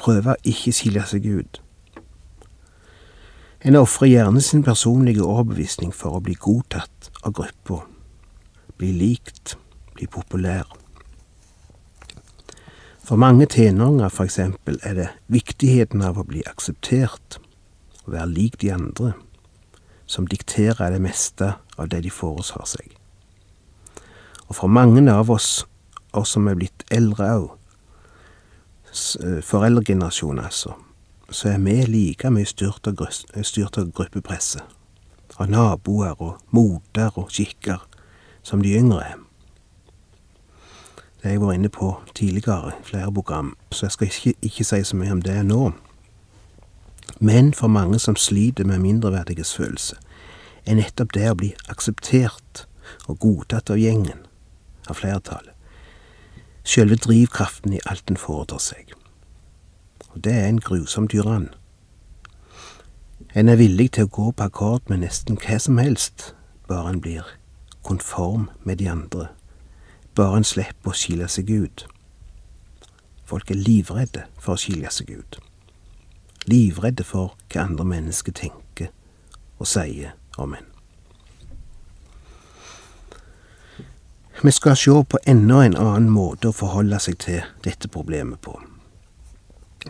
Prøve 0.00 0.34
å 0.34 0.40
ikke 0.48 0.72
skille 0.72 1.04
seg 1.08 1.26
ut. 1.28 1.60
En 3.60 3.76
ofrer 3.76 4.08
gjerne 4.08 4.40
sin 4.40 4.62
personlige 4.64 5.24
overbevisning 5.26 5.92
for 5.92 6.16
å 6.16 6.22
bli 6.24 6.32
godtatt 6.40 7.10
av 7.20 7.34
gruppa, 7.36 7.82
bli 8.80 8.94
likt, 8.96 9.58
bli 9.92 10.08
populær. 10.08 10.64
For 13.04 13.20
mange 13.20 13.44
tenåringer, 13.52 14.08
for 14.08 14.24
eksempel, 14.24 14.78
er 14.86 14.96
det 14.96 15.08
viktigheten 15.28 16.00
av 16.06 16.16
å 16.16 16.24
bli 16.24 16.40
akseptert, 16.48 17.36
å 18.06 18.14
være 18.14 18.32
lik 18.32 18.60
de 18.62 18.72
andre, 18.72 19.12
som 20.08 20.28
dikterer 20.30 20.94
det 20.94 21.02
meste 21.04 21.52
av 21.76 21.92
det 21.92 22.00
de 22.06 22.10
foretar 22.14 22.64
seg. 22.70 22.96
Og 24.48 24.56
for 24.56 24.72
mange 24.72 25.04
av 25.12 25.28
oss, 25.30 25.66
oss 26.16 26.32
som 26.32 26.48
er 26.48 26.56
blitt 26.56 26.86
eldre 26.88 27.28
òg, 27.36 27.59
eh, 28.90 29.40
foreldregenerasjonen 29.42 30.44
altså, 30.44 30.74
så 31.30 31.48
er 31.48 31.58
vi 31.62 31.76
like 31.86 32.30
mye 32.30 32.48
styrt 32.48 32.86
av, 32.90 33.00
styrt 33.42 33.78
av 33.78 33.92
gruppepresset. 33.94 34.62
Av 35.40 35.48
naboer 35.48 36.18
og 36.20 36.40
moter 36.52 37.14
og 37.16 37.30
skikker 37.32 37.80
som 38.42 38.62
de 38.62 38.74
yngre 38.76 39.02
er. 39.04 39.18
Det 41.20 41.28
har 41.28 41.36
jeg 41.36 41.42
vært 41.42 41.58
inne 41.58 41.68
på 41.68 41.90
tidligere 42.16 42.72
i 42.72 42.84
flere 42.84 43.12
program, 43.12 43.54
så 43.70 43.86
jeg 43.86 43.92
skal 43.92 44.06
ikke, 44.08 44.34
ikke 44.40 44.64
si 44.64 44.82
så 44.88 44.96
mye 44.96 45.12
om 45.12 45.22
det 45.22 45.36
nå. 45.44 45.72
Men 47.20 47.52
for 47.52 47.68
mange 47.68 47.98
som 48.00 48.16
sliter 48.16 48.64
med 48.64 48.80
mindreverdighetsfølelse, 48.80 49.96
er 50.64 50.78
nettopp 50.78 51.12
det 51.12 51.28
å 51.28 51.36
bli 51.36 51.50
akseptert 51.68 52.64
og 53.06 53.20
godtatt 53.20 53.70
av 53.72 53.80
gjengen, 53.80 54.24
av 54.88 54.96
flertallet, 54.96 55.52
sjølve 56.70 57.00
drivkraften 57.02 57.74
i 57.74 57.84
alt 57.90 58.10
en 58.12 58.20
foretar 58.20 58.62
seg 58.62 58.94
og 60.14 60.24
det 60.24 60.32
er 60.32 60.48
en 60.48 60.60
grusom 60.60 61.08
tyrann. 61.08 61.48
En 63.34 63.48
er 63.48 63.56
villig 63.56 63.92
til 63.94 64.08
å 64.08 64.10
gå 64.10 64.30
på 64.32 64.46
akkord 64.46 64.88
med 64.90 65.04
nesten 65.04 65.38
hva 65.38 65.58
som 65.62 65.78
helst, 65.78 66.32
bare 66.68 66.90
en 66.90 67.02
blir 67.02 67.26
konform 67.86 68.48
med 68.64 68.80
de 68.82 68.88
andre, 68.90 69.28
bare 70.14 70.40
en 70.40 70.46
slipper 70.46 70.90
å 70.90 70.96
skille 70.96 71.28
seg 71.30 71.50
ut. 71.50 71.86
Folk 73.24 73.50
er 73.50 73.62
livredde 73.62 74.26
for 74.38 74.56
å 74.56 74.60
skille 74.60 74.90
seg 74.90 75.12
ut. 75.14 75.38
Livredde 76.50 77.06
for 77.06 77.36
hva 77.52 77.68
andre 77.68 77.86
mennesker 77.86 78.34
tenker 78.34 78.90
og 79.60 79.70
sier 79.70 80.16
om 80.38 80.56
en. 80.58 80.69
Vi 84.42 84.50
skal 84.50 84.76
se 84.76 85.04
på 85.04 85.18
enda 85.26 85.64
en 85.64 85.76
annen 85.76 86.08
måte 86.08 86.48
å 86.48 86.56
forholde 86.56 86.96
seg 87.04 87.18
til 87.20 87.42
dette 87.60 87.90
problemet 87.92 88.40
på. 88.40 88.54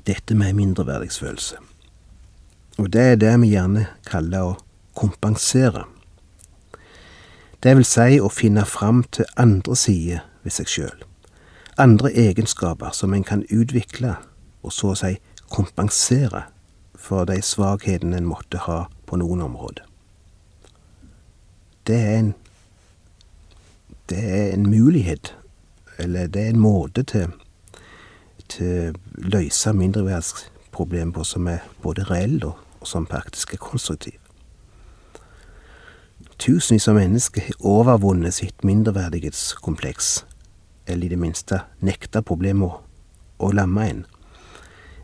Dette 0.07 0.35
med 0.35 0.57
mindreverdighetsfølelse. 0.59 1.61
Og 2.83 2.89
det 2.91 3.05
er 3.13 3.21
det 3.21 3.37
vi 3.45 3.53
gjerne 3.53 3.85
kaller 4.11 4.49
å 4.49 4.57
kompensere. 4.99 5.85
Det 7.63 7.77
vil 7.79 7.87
si 7.87 8.19
å 8.19 8.33
finne 8.33 8.67
fram 8.67 9.05
til 9.15 9.31
andre 9.39 9.79
sider 9.79 10.27
ved 10.43 10.57
seg 10.59 10.75
sjøl. 10.75 11.07
Andre 11.79 12.11
egenskaper 12.11 12.91
som 12.91 13.15
en 13.15 13.25
kan 13.25 13.47
utvikle, 13.55 14.17
og 14.67 14.75
så 14.75 14.97
å 14.97 14.99
si 14.99 15.15
kompensere 15.47 16.49
for 16.99 17.31
de 17.31 17.39
svakhetene 17.39 18.19
en 18.19 18.31
måtte 18.35 18.67
ha 18.67 18.89
på 19.07 19.23
noen 19.23 19.47
områder. 19.47 19.87
Det 21.87 22.03
er 22.03 22.17
en 22.19 22.35
det 24.11 24.25
er 24.25 24.51
en 24.55 24.67
mulighet, 24.71 25.35
eller 25.99 26.27
det 26.27 26.43
er 26.43 26.55
en 26.55 26.65
måte 26.65 27.03
til 27.03 27.31
til 28.51 28.97
løse 29.15 29.73
mindreverdsproblem 29.73 31.13
på 31.13 31.25
som 31.25 31.47
er 31.49 31.67
både 31.83 32.05
reell 32.11 32.45
og, 32.45 32.59
og 32.81 32.89
som 32.89 33.07
praktisk 33.07 33.55
er 33.55 33.63
konstruktiv. 33.63 34.19
Tusenvis 36.41 36.89
av 36.89 36.97
mennesker 36.97 37.45
har 37.51 37.67
overvunnet 37.69 38.35
sitt 38.35 38.65
mindreverdighetskompleks, 38.65 40.25
eller 40.87 41.07
i 41.07 41.13
det 41.13 41.21
minste 41.21 41.61
nekta 41.85 42.23
problemet 42.25 42.71
å, 42.71 42.81
å 43.45 43.53
lamme 43.53 43.89
en, 43.91 44.07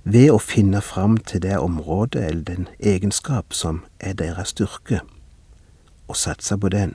ved 0.04 0.30
å 0.32 0.40
finne 0.40 0.80
fram 0.80 1.18
til 1.18 1.42
det 1.44 1.58
området 1.58 2.22
eller 2.24 2.44
den 2.46 2.68
egenskap 2.78 3.52
som 3.52 3.82
er 4.00 4.16
deres 4.16 4.54
styrke, 4.54 5.02
og 6.06 6.16
satse 6.16 6.56
på 6.56 6.70
den. 6.72 6.94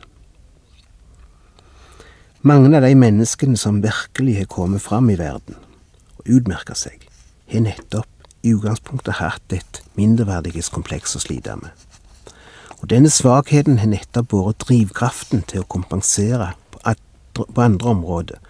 Mange 2.43 2.71
av 2.73 2.81
de 2.81 2.95
menneskene 2.97 3.53
som 3.53 3.83
virkelig 3.83 4.39
har 4.39 4.47
kommet 4.49 4.81
fram 4.81 5.11
i 5.13 5.15
verden 5.19 5.59
og 6.17 6.29
utmerka 6.39 6.73
seg, 6.73 7.03
har 7.53 7.61
nettopp 7.61 8.25
i 8.41 8.55
utgangspunktet 8.55 9.19
hatt 9.19 9.53
et 9.53 9.81
mindreverdighetskompleks 9.93 11.13
å 11.19 11.21
slite 11.21 11.53
med. 11.59 11.69
Og 12.79 12.87
denne 12.89 13.11
svakheten 13.13 13.77
har 13.77 13.91
nettopp 13.91 14.33
vært 14.33 14.65
drivkraften 14.65 15.43
til 15.51 15.61
å 15.61 15.67
kompensere 15.69 16.55
på 16.73 16.81
andre, 17.61 17.91
områder, 17.93 18.41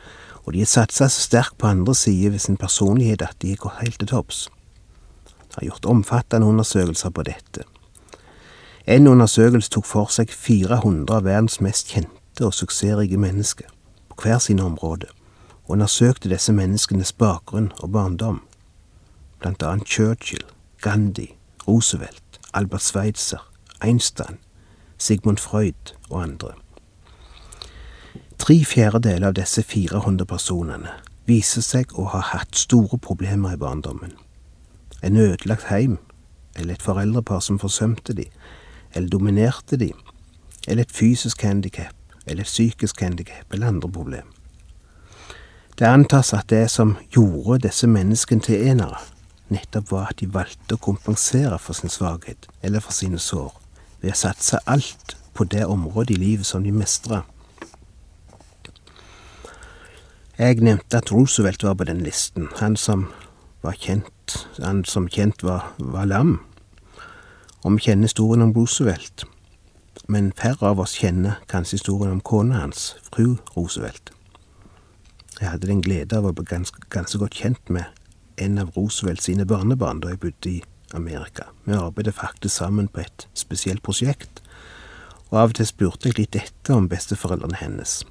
og 0.45 0.55
de 0.55 0.63
har 0.63 0.71
satsa 0.71 1.09
så 1.11 1.25
sterkt 1.25 1.59
på 1.59 1.67
andre 1.67 1.91
sider 1.91 2.31
ved 2.31 2.45
sin 2.45 2.61
personlighet 2.61 3.27
at 3.27 3.35
de 3.43 3.51
har 3.51 3.61
gått 3.65 3.81
helt 3.81 3.99
til 3.99 4.11
topps. 4.13 4.45
Det 5.51 5.59
har 5.59 5.67
gjort 5.67 5.91
omfattende 5.97 6.47
undersøkelser 6.47 7.11
på 7.11 7.27
dette. 7.27 7.67
En 8.87 9.11
undersøkelse 9.11 9.75
tok 9.75 9.91
for 9.91 10.15
seg 10.15 10.31
400 10.31 11.11
av 11.11 11.27
verdens 11.27 11.59
mest 11.59 11.91
kjente 11.91 12.47
og 12.47 12.55
suksessrike 12.55 13.19
mennesker 13.19 13.67
hver 14.21 14.37
sine 14.37 14.63
områder, 14.63 15.07
og 15.63 15.77
undersøkte 15.77 16.29
disse 16.29 16.53
menneskenes 16.53 17.13
bakgrunn 17.13 17.71
og 17.79 17.91
barndom, 17.91 18.41
blant 19.39 19.63
annet 19.63 19.87
Churchill, 19.87 20.43
Gandhi, 20.81 21.35
Roosevelt, 21.67 22.39
Albert 22.53 22.81
Sveitser, 22.81 23.51
Einstein, 23.81 24.37
Sigmund 24.97 25.37
Freud 25.37 25.95
og 26.09 26.23
andre. 26.23 26.51
Tre 28.37 28.65
fjerdedeler 28.65 29.27
av 29.27 29.37
disse 29.37 29.63
400 29.63 30.25
personene 30.25 30.95
viser 31.29 31.61
seg 31.61 31.93
å 31.93 32.07
ha 32.13 32.21
hatt 32.31 32.57
store 32.57 32.97
problemer 32.97 33.53
i 33.53 33.59
barndommen. 33.61 34.15
En 35.01 35.17
ødelagt 35.17 35.69
heim, 35.69 35.99
eller 36.55 36.73
et 36.73 36.85
foreldrepar 36.85 37.39
som 37.39 37.59
forsømte 37.61 38.13
de, 38.17 38.25
eller 38.93 39.09
dominerte 39.09 39.77
de, 39.77 39.91
eller 40.67 40.85
et 40.85 40.91
fysisk 40.93 41.45
handikap, 41.45 41.95
eller 42.27 42.43
psykisk 42.43 43.01
handikap 43.01 43.53
eller 43.53 43.67
andre 43.67 43.91
problem. 43.91 44.27
Det 45.79 45.87
antas 45.87 46.33
at 46.33 46.49
det 46.49 46.69
som 46.69 46.97
gjorde 47.09 47.63
disse 47.67 47.87
menneskene 47.87 48.43
til 48.45 48.67
enere, 48.69 48.99
nettopp 49.49 49.91
var 49.91 50.11
at 50.11 50.19
de 50.19 50.27
valgte 50.29 50.77
å 50.77 50.81
kompensere 50.81 51.57
for 51.59 51.73
sin 51.73 51.89
svakhet 51.89 52.47
eller 52.61 52.83
for 52.83 52.93
sine 52.93 53.19
sår, 53.19 53.49
ved 54.01 54.13
å 54.13 54.19
satse 54.19 54.59
alt 54.69 55.15
på 55.33 55.47
det 55.49 55.65
området 55.65 56.15
i 56.15 56.19
livet 56.21 56.45
som 56.45 56.63
de 56.63 56.71
mestra. 56.75 57.23
Jeg 60.37 60.61
nevnte 60.61 60.97
at 60.97 61.11
Roosevelt 61.11 61.63
var 61.63 61.75
på 61.77 61.89
den 61.89 62.01
listen, 62.01 62.47
han 62.59 62.77
som 62.77 63.09
var 63.61 63.75
kjent, 63.77 64.37
han 64.61 64.85
som 64.85 65.09
kjent 65.09 65.43
var, 65.43 65.73
var 65.77 66.07
lam. 66.09 66.39
Og 67.61 67.75
vi 67.75 67.89
kjenner 67.89 68.09
historien 68.09 68.41
om 68.41 68.53
Roosevelt 68.55 69.25
men 70.07 70.31
færre 70.37 70.71
av 70.71 70.81
oss 70.83 70.97
kjenner 70.99 71.39
kanskje 71.51 71.77
historien 71.77 72.15
om 72.17 72.21
kona 72.25 72.63
hans, 72.63 72.95
fru 73.11 73.37
Roosevelt. 73.55 74.11
Jeg 75.39 75.49
hadde 75.49 75.67
den 75.67 75.81
glede 75.81 76.17
av 76.17 76.27
å 76.29 76.33
bli 76.37 76.45
ganske, 76.45 76.83
ganske 76.93 77.17
godt 77.21 77.37
kjent 77.41 77.69
med 77.69 77.89
en 78.41 78.59
av 78.61 78.71
Roosevelt 78.77 79.23
sine 79.23 79.45
barnebarn 79.45 80.01
da 80.01 80.11
jeg 80.13 80.21
bodde 80.21 80.49
i 80.49 80.61
Amerika. 80.93 81.47
Vi 81.65 81.73
arbeidet 81.73 82.15
faktisk 82.17 82.55
sammen 82.55 82.87
på 82.87 83.03
et 83.05 83.27
spesielt 83.33 83.83
prosjekt, 83.83 84.41
og 85.31 85.37
av 85.39 85.53
og 85.53 85.59
til 85.59 85.69
spurte 85.69 86.09
jeg 86.09 86.19
litt 86.19 86.35
etter 86.35 86.75
om 86.75 86.89
besteforeldrene 86.91 87.61
hennes. 87.61 88.01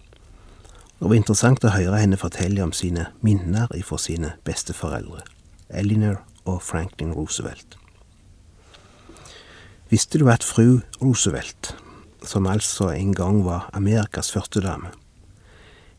Det 1.01 1.09
var 1.09 1.17
interessant 1.17 1.65
å 1.65 1.73
høre 1.73 2.01
henne 2.01 2.19
fortelle 2.21 2.65
om 2.65 2.73
sine 2.77 3.07
minner 3.25 3.71
ifra 3.77 3.99
sine 4.01 4.35
besteforeldre, 4.45 5.23
Elinor 5.69 6.21
og 6.45 6.61
Franklin 6.65 7.15
Roosevelt. 7.17 7.77
Visste 9.91 10.19
du 10.19 10.29
at 10.31 10.45
fru 10.47 10.81
Roosevelt 11.03 11.75
som 12.27 12.47
altså 12.47 12.91
en 12.91 13.15
gang 13.15 13.45
var 13.45 13.71
Amerikas 13.73 14.33
førstedame. 14.33 14.91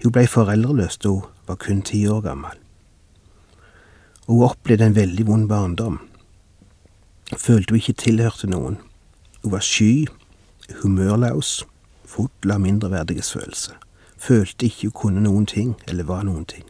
Hun 0.04 0.12
blei 0.12 0.28
foreldreløs 0.28 0.98
da 0.98 1.10
hun 1.10 1.28
var 1.48 1.60
kun 1.62 1.82
ti 1.82 2.06
år 2.08 2.22
gammel. 2.22 2.58
Og 4.28 4.36
hun 4.36 4.44
opplevde 4.50 4.86
en 4.86 4.96
veldig 4.96 5.28
vond 5.28 5.48
barndom. 5.50 6.00
Følte 7.38 7.72
hun 7.72 7.82
ikke 7.82 7.94
tilhørte 7.94 8.48
noen. 8.48 8.78
Hun 9.44 9.52
var 9.52 9.66
sky, 9.66 10.08
humørløs, 10.82 11.66
full 12.06 12.52
av 12.52 12.62
mindreverdighetsfølelse. 12.62 13.74
Følte 14.18 14.66
ikke 14.66 14.92
hun 14.92 14.98
kunne 15.02 15.24
noen 15.24 15.46
ting, 15.46 15.76
eller 15.88 16.04
var 16.04 16.24
noen 16.24 16.46
ting. 16.46 16.66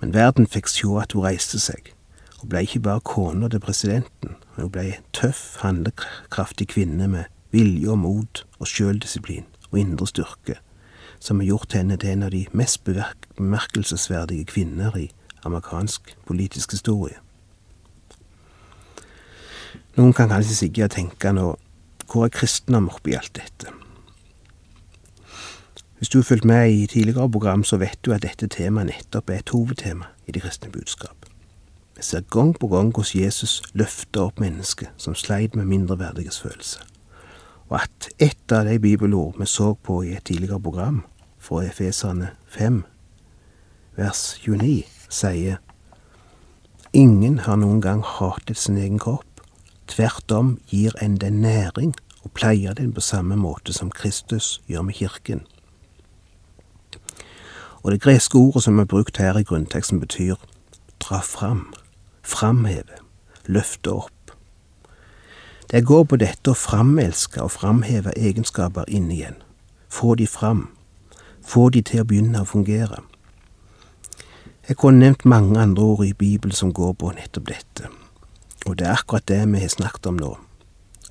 Men 0.00 0.14
verden 0.14 0.46
fikk 0.46 0.68
se 0.68 0.88
at 1.00 1.12
hun 1.12 1.24
reiste 1.24 1.60
seg, 1.60 1.92
og 2.40 2.48
blei 2.48 2.64
ikke 2.64 2.80
bare 2.80 3.00
kona 3.00 3.48
til 3.48 3.60
presidenten, 3.60 4.36
hun 4.62 4.70
blei 4.70 4.92
en 4.92 5.08
tøff, 5.12 5.56
handlekraftig 5.62 6.68
kvinne 6.74 7.08
med 7.10 7.24
vilje 7.54 7.90
og 7.90 7.98
mot 7.98 8.44
og 8.58 8.70
sjøldisiplin 8.70 9.46
og 9.70 9.78
indre 9.78 10.06
styrke, 10.06 10.58
som 11.18 11.40
har 11.40 11.50
gjort 11.50 11.76
henne 11.78 11.98
til 11.98 12.14
en 12.14 12.26
av 12.26 12.32
de 12.34 12.46
mest 12.52 12.84
bemerkelsesverdige 12.86 14.46
kvinner 14.50 14.96
i 14.98 15.08
amerikansk 15.44 16.16
politisk 16.26 16.72
historie. 16.76 17.18
Noen 19.94 20.14
kan 20.16 20.30
kanskje 20.30 20.56
sikkert 20.58 20.96
tenke 20.96 21.30
nå, 21.32 21.54
hvor 22.10 22.26
er 22.26 22.34
kristendom 22.34 22.90
oppi 22.90 23.14
alt 23.14 23.34
dette? 23.38 23.70
Hvis 25.98 26.10
du 26.10 26.18
har 26.18 26.26
fulgt 26.26 26.44
med 26.44 26.70
i 26.70 26.86
tidligere 26.90 27.30
program, 27.30 27.64
så 27.64 27.78
vet 27.80 27.98
du 28.04 28.12
at 28.12 28.22
dette 28.26 28.50
temaet 28.50 28.90
nettopp 28.90 29.30
er 29.30 29.40
et 29.40 29.52
hovedtema 29.54 30.10
i 30.26 30.34
det 30.34 30.42
kristne 30.42 30.72
budskap. 30.74 31.23
Vi 31.96 32.02
ser 32.02 32.20
gang 32.30 32.58
på 32.58 32.68
gang 32.68 32.90
hvordan 32.92 33.24
Jesus 33.24 33.62
løfter 33.72 34.26
opp 34.26 34.40
mennesker 34.40 34.90
som 34.96 35.14
sleit 35.14 35.54
med 35.54 35.64
mindreverdighetsfølelse 35.70 36.94
og 37.68 37.80
at 37.82 38.08
ett 38.18 38.52
av 38.52 38.64
de 38.64 38.78
bibelord 38.78 39.38
vi 39.38 39.46
så 39.46 39.74
på 39.74 40.02
i 40.04 40.14
et 40.14 40.24
tidligere 40.24 40.60
program, 40.60 41.04
fra 41.38 41.64
Efesane 41.64 42.30
5, 42.48 42.84
vers 43.96 44.36
29, 44.44 44.84
sier 45.08 45.60
Ingen 46.94 47.38
har 47.42 47.58
noen 47.58 47.80
gang 47.82 48.04
hatet 48.06 48.58
sin 48.58 48.78
egen 48.78 49.00
kropp. 49.02 49.42
Tvert 49.90 50.30
om 50.30 50.54
gir 50.70 50.94
en 51.02 51.16
den 51.18 51.40
næring 51.42 51.94
og 52.22 52.30
pleier 52.38 52.74
den 52.74 52.92
på 52.94 53.02
samme 53.02 53.36
måte 53.36 53.74
som 53.74 53.90
Kristus 53.90 54.62
gjør 54.70 54.86
med 54.86 54.94
kirken. 54.94 55.42
Og 57.82 57.92
det 57.92 58.00
greske 58.00 58.38
ordet 58.38 58.62
som 58.62 58.78
er 58.78 58.88
brukt 58.88 59.18
her 59.18 59.36
i 59.36 59.42
grunnteksten, 59.42 60.00
betyr 60.00 60.38
dra 61.02 61.18
fram, 61.20 61.74
framheve, 62.24 63.00
løfte 63.46 63.92
opp 63.92 64.14
det 65.74 65.80
går 65.82 66.04
på 66.06 66.16
dette 66.20 66.52
å 66.52 66.54
framelske 66.54 67.40
og 67.42 67.50
framheve 67.50 68.12
egenskaper 68.14 68.86
inn 68.94 69.08
igjen. 69.10 69.40
Få 69.90 70.14
de 70.14 70.26
fram. 70.30 70.68
Få 71.42 71.68
de 71.74 71.80
til 71.82 72.04
å 72.04 72.06
begynne 72.06 72.44
å 72.44 72.46
fungere. 72.46 73.00
Jeg 74.68 74.78
kunne 74.80 75.02
nevnt 75.02 75.26
mange 75.28 75.58
andre 75.60 75.82
ord 75.82 76.04
i 76.06 76.12
Bibelen 76.14 76.54
som 76.54 76.70
går 76.72 76.92
på 77.00 77.10
nettopp 77.16 77.48
dette. 77.48 77.90
Og 78.66 78.78
det 78.78 78.86
er 78.86 78.94
akkurat 79.00 79.26
det 79.28 79.40
vi 79.50 79.64
har 79.64 79.72
snakket 79.74 80.06
om 80.12 80.20
nå. 80.20 80.30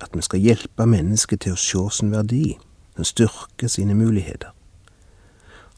At 0.00 0.16
vi 0.16 0.24
skal 0.24 0.40
hjelpe 0.40 0.88
mennesket 0.88 1.44
til 1.44 1.54
å 1.54 1.60
se 1.60 1.84
sin 1.98 2.16
verdi, 2.16 2.56
sin 2.96 3.10
styrke, 3.10 3.68
sine 3.68 3.94
muligheter. 3.94 4.56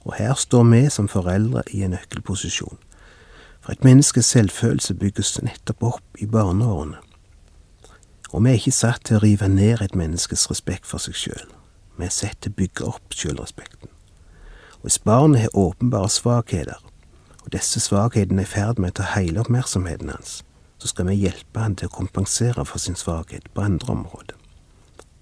Og 0.07 0.15
her 0.21 0.39
står 0.39 0.65
vi 0.71 0.85
som 0.95 1.11
foreldre 1.11 1.67
i 1.75 1.83
en 1.83 1.97
nøkkelposisjon, 1.97 2.79
for 3.67 3.73
et 3.73 3.85
menneskes 3.85 4.29
selvfølelse 4.31 4.95
bygges 4.95 5.41
nettopp 5.43 5.83
opp 5.83 6.21
i 6.23 6.27
barneårene. 6.31 7.01
Og 8.31 8.45
vi 8.45 8.53
er 8.53 8.61
ikke 8.61 8.75
satt 8.77 9.03
til 9.09 9.19
å 9.19 9.23
rive 9.25 9.49
ned 9.51 9.83
et 9.83 9.97
menneskes 9.99 10.47
respekt 10.53 10.87
for 10.87 11.03
seg 11.03 11.19
sjøl, 11.19 11.49
vi 11.99 12.07
er 12.07 12.15
satt 12.15 12.39
til 12.45 12.55
å 12.55 12.59
bygge 12.61 12.87
opp 12.87 13.19
sjølrespekten. 13.19 13.91
Og 14.79 14.87
hvis 14.87 15.01
barnet 15.03 15.49
har 15.49 15.59
åpenbare 15.59 16.13
svakheter, 16.15 16.79
og 17.43 17.51
disse 17.57 17.83
svakhetene 17.83 18.45
er 18.45 18.47
i 18.47 18.53
ferd 18.55 18.79
med 18.79 18.95
å 18.95 19.01
ta 19.01 19.11
hele 19.17 19.43
oppmerksomheten 19.43 20.15
hans, 20.15 20.45
så 20.79 20.95
skal 20.95 21.11
vi 21.11 21.19
hjelpe 21.25 21.59
han 21.59 21.75
til 21.75 21.91
å 21.91 21.97
kompensere 21.99 22.63
for 22.71 22.79
sin 22.79 22.95
svakhet 22.95 23.51
på 23.51 23.67
andre 23.67 23.99
områder. 23.99 24.39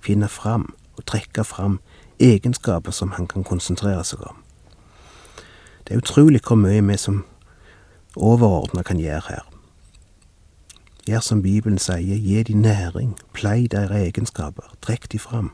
Finne 0.05 0.29
fram 0.29 0.75
og 0.99 1.07
trekke 1.09 1.49
fram 1.49 1.81
egenskaper 2.21 2.93
som 2.93 3.17
han 3.17 3.25
kan 3.31 3.45
konsentrere 3.45 4.05
seg 4.05 4.21
om. 4.29 4.43
Det 5.85 5.95
er 5.95 6.05
utrolig 6.05 6.45
hvor 6.45 6.61
mye 6.61 6.85
vi 6.85 7.01
som 7.01 7.25
overordna 8.17 8.83
kan 8.83 8.99
gjøre 8.99 9.23
her. 9.29 9.45
Gjør 11.07 11.21
som 11.21 11.43
Bibelen 11.43 11.79
sier, 11.79 12.17
gi 12.17 12.43
de 12.43 12.55
næring, 12.55 13.19
plei 13.33 13.67
deres 13.67 13.91
egenskaper, 13.91 14.73
trekk 14.83 15.13
de 15.13 15.19
fram. 15.19 15.53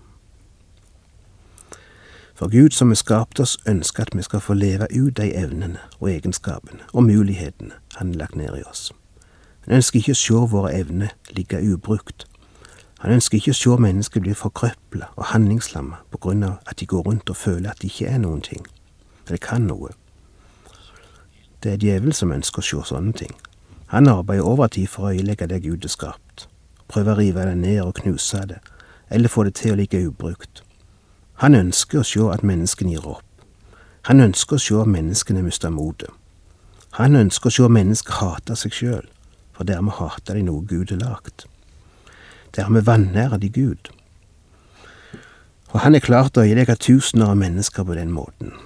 For 2.34 2.48
Gud 2.48 2.70
som 2.70 2.88
har 2.88 2.94
skapt 2.94 3.40
oss, 3.40 3.58
ønsker 3.68 4.02
at 4.02 4.16
vi 4.16 4.22
skal 4.22 4.40
få 4.40 4.54
leve 4.54 4.86
ut 4.96 5.16
de 5.16 5.34
evnene 5.34 5.78
og 5.98 6.10
egenskapene 6.10 6.80
og 6.92 7.04
mulighetene 7.04 7.74
Han 7.94 8.06
har 8.06 8.16
lagt 8.16 8.36
ned 8.36 8.56
i 8.56 8.62
oss. 8.62 8.92
Han 9.66 9.74
ønsker 9.74 9.98
ikke 9.98 10.14
å 10.16 10.20
se 10.20 10.40
våre 10.54 10.72
evner 10.74 11.12
ligge 11.36 11.60
ubrukt. 11.60 12.24
Han 13.00 13.12
ønsker 13.12 13.36
ikke 13.36 13.52
å 13.52 13.58
se 13.58 13.76
mennesker 13.76 14.20
bli 14.24 14.32
forkrøpla 14.34 15.10
og 15.16 15.24
handlingslamma 15.34 16.00
på 16.10 16.18
grunn 16.18 16.42
av 16.42 16.58
at 16.66 16.80
de 16.80 16.86
går 16.86 17.02
rundt 17.02 17.30
og 17.30 17.36
føler 17.36 17.70
at 17.70 17.82
de 17.82 17.92
ikke 17.92 18.08
er 18.08 18.18
noen 18.24 18.40
ting, 18.40 18.64
eller 19.26 19.38
kan 19.38 19.68
noe. 19.68 19.92
Det 21.62 21.72
er 21.72 21.76
djevelen 21.76 22.16
som 22.16 22.32
ønsker 22.32 22.62
å 22.62 22.64
se 22.64 22.82
sånne 22.88 23.12
ting. 23.12 23.34
Han 23.92 24.08
arbeider 24.08 24.46
overtid 24.48 24.88
for 24.88 25.08
å 25.08 25.12
øyelegge 25.12 25.48
det 25.50 25.62
Gud 25.64 25.84
har 25.84 25.92
skapt, 25.92 26.46
prøve 26.88 27.12
å 27.12 27.18
rive 27.18 27.44
det 27.44 27.56
ned 27.58 27.80
og 27.82 27.98
knuse 27.98 28.44
det, 28.48 28.60
eller 29.10 29.28
få 29.28 29.44
det 29.44 29.56
til 29.58 29.74
å 29.74 29.80
ligge 29.80 30.00
ubrukt. 30.06 30.62
Han 31.44 31.58
ønsker 31.58 32.00
å 32.00 32.06
se 32.06 32.22
at 32.32 32.46
menneskene 32.46 32.94
gir 32.94 33.10
opp. 33.12 33.26
Han 34.08 34.22
ønsker 34.24 34.56
å 34.56 34.62
se 34.62 34.78
at 34.80 34.88
menneskene 34.88 35.42
mister 35.44 35.74
motet. 35.74 36.08
Han 36.96 37.16
ønsker 37.16 37.50
å 37.50 37.54
se 37.54 37.68
mennesker 37.68 38.20
hate 38.22 38.56
seg 38.56 38.74
sjøl, 38.74 39.06
for 39.52 39.68
dermed 39.68 39.98
hater 40.00 40.38
de 40.38 40.46
noe 40.46 40.64
Gud 40.64 40.94
har 40.94 41.02
lagd. 41.02 41.44
Dermed 42.56 42.88
vanærer 42.88 43.38
de 43.38 43.52
Gud. 43.52 43.92
Og 45.70 45.80
han 45.84 45.94
er 45.94 46.02
klart 46.02 46.40
å 46.40 46.46
øyelegge 46.46 46.78
tusener 46.80 47.34
av 47.34 47.38
mennesker 47.38 47.84
på 47.84 47.94
den 47.94 48.10
måten. 48.16 48.56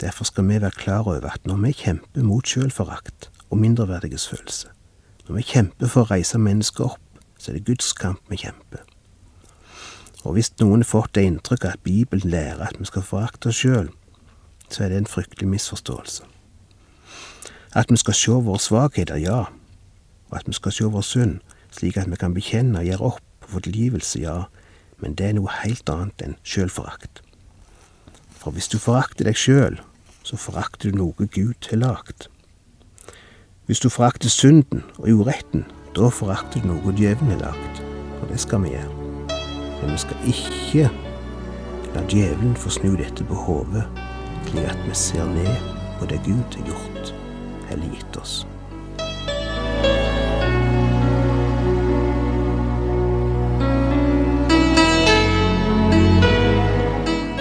Derfor 0.00 0.24
skal 0.24 0.48
vi 0.48 0.60
være 0.60 0.70
klar 0.70 1.06
over 1.06 1.30
at 1.30 1.46
når 1.46 1.56
vi 1.56 1.72
kjemper 1.72 2.22
mot 2.22 2.46
sjølforakt 2.46 3.30
og 3.50 3.58
mindreverdighetsfølelse, 3.58 4.68
når 5.28 5.34
vi 5.34 5.42
kjemper 5.42 5.88
for 5.88 6.04
å 6.04 6.10
reise 6.10 6.38
mennesker 6.38 6.84
opp, 6.84 7.22
så 7.38 7.50
er 7.50 7.56
det 7.56 7.66
Guds 7.66 7.92
kamp 7.96 8.20
vi 8.28 8.36
kjemper. 8.44 8.84
Og 10.26 10.36
hvis 10.36 10.50
noen 10.60 10.82
har 10.82 10.90
fått 10.90 11.14
det 11.14 11.24
inntrykket 11.24 11.76
at 11.78 11.84
Bibelen 11.86 12.30
lærer 12.30 12.66
at 12.66 12.80
vi 12.80 12.88
skal 12.88 13.06
forakte 13.06 13.48
oss 13.52 13.60
sjøl, 13.62 13.88
så 14.68 14.84
er 14.84 14.90
det 14.90 14.98
en 14.98 15.08
fryktelig 15.10 15.48
misforståelse. 15.48 16.26
At 17.76 17.90
vi 17.90 17.96
skal 18.00 18.16
se 18.16 18.38
våre 18.48 18.60
svakheter, 18.60 19.16
ja, 19.22 19.44
og 20.30 20.38
at 20.38 20.48
vi 20.48 20.56
skal 20.56 20.72
se 20.72 20.88
vår 20.90 21.04
synd, 21.06 21.38
slik 21.70 21.96
at 21.96 22.10
vi 22.10 22.18
kan 22.20 22.34
bekjenne 22.34 22.82
og 22.82 22.88
gjøre 22.88 23.10
opp 23.12 23.46
og 23.46 23.52
få 23.54 23.62
tilgivelse, 23.64 24.20
ja, 24.20 24.42
men 24.98 25.14
det 25.14 25.28
er 25.30 25.36
noe 25.38 25.60
helt 25.62 25.88
annet 25.92 26.24
enn 26.24 26.38
sjølforakt. 26.42 27.22
For 28.40 28.54
hvis 28.54 28.68
du 28.72 28.78
forakter 28.82 29.28
deg 29.28 29.38
sjøl, 29.38 29.78
så 30.26 30.36
forakter 30.36 30.90
du 30.90 30.98
noe 30.98 31.28
Gud 31.30 31.68
har 31.70 31.78
lagd. 31.78 32.26
Hvis 33.66 33.82
du 33.82 33.88
forakter 33.90 34.30
synden 34.30 34.82
og 34.98 35.20
uretten, 35.20 35.66
da 35.94 36.10
forakter 36.10 36.62
du 36.62 36.72
noe 36.72 36.94
djevelen 36.98 37.36
har 37.36 37.44
lagd, 37.44 37.82
og 38.20 38.26
det 38.32 38.40
skal 38.42 38.64
vi 38.64 38.74
gjøre. 38.74 39.06
Men 39.78 39.94
vi 39.94 40.00
skal 40.02 40.26
ikke 40.32 40.90
la 41.94 42.02
djevelen 42.10 42.58
få 42.58 42.74
snu 42.74 42.96
dette 42.98 43.26
på 43.28 43.38
hodet, 43.46 43.86
slik 44.50 44.66
at 44.72 44.82
vi 44.88 44.98
ser 44.98 45.30
ned 45.30 45.72
på 46.00 46.10
det 46.10 46.20
Gud 46.26 46.58
har 46.58 46.70
gjort 46.72 47.14
eller 47.70 47.90
gitt 47.94 48.20
oss. 48.20 48.42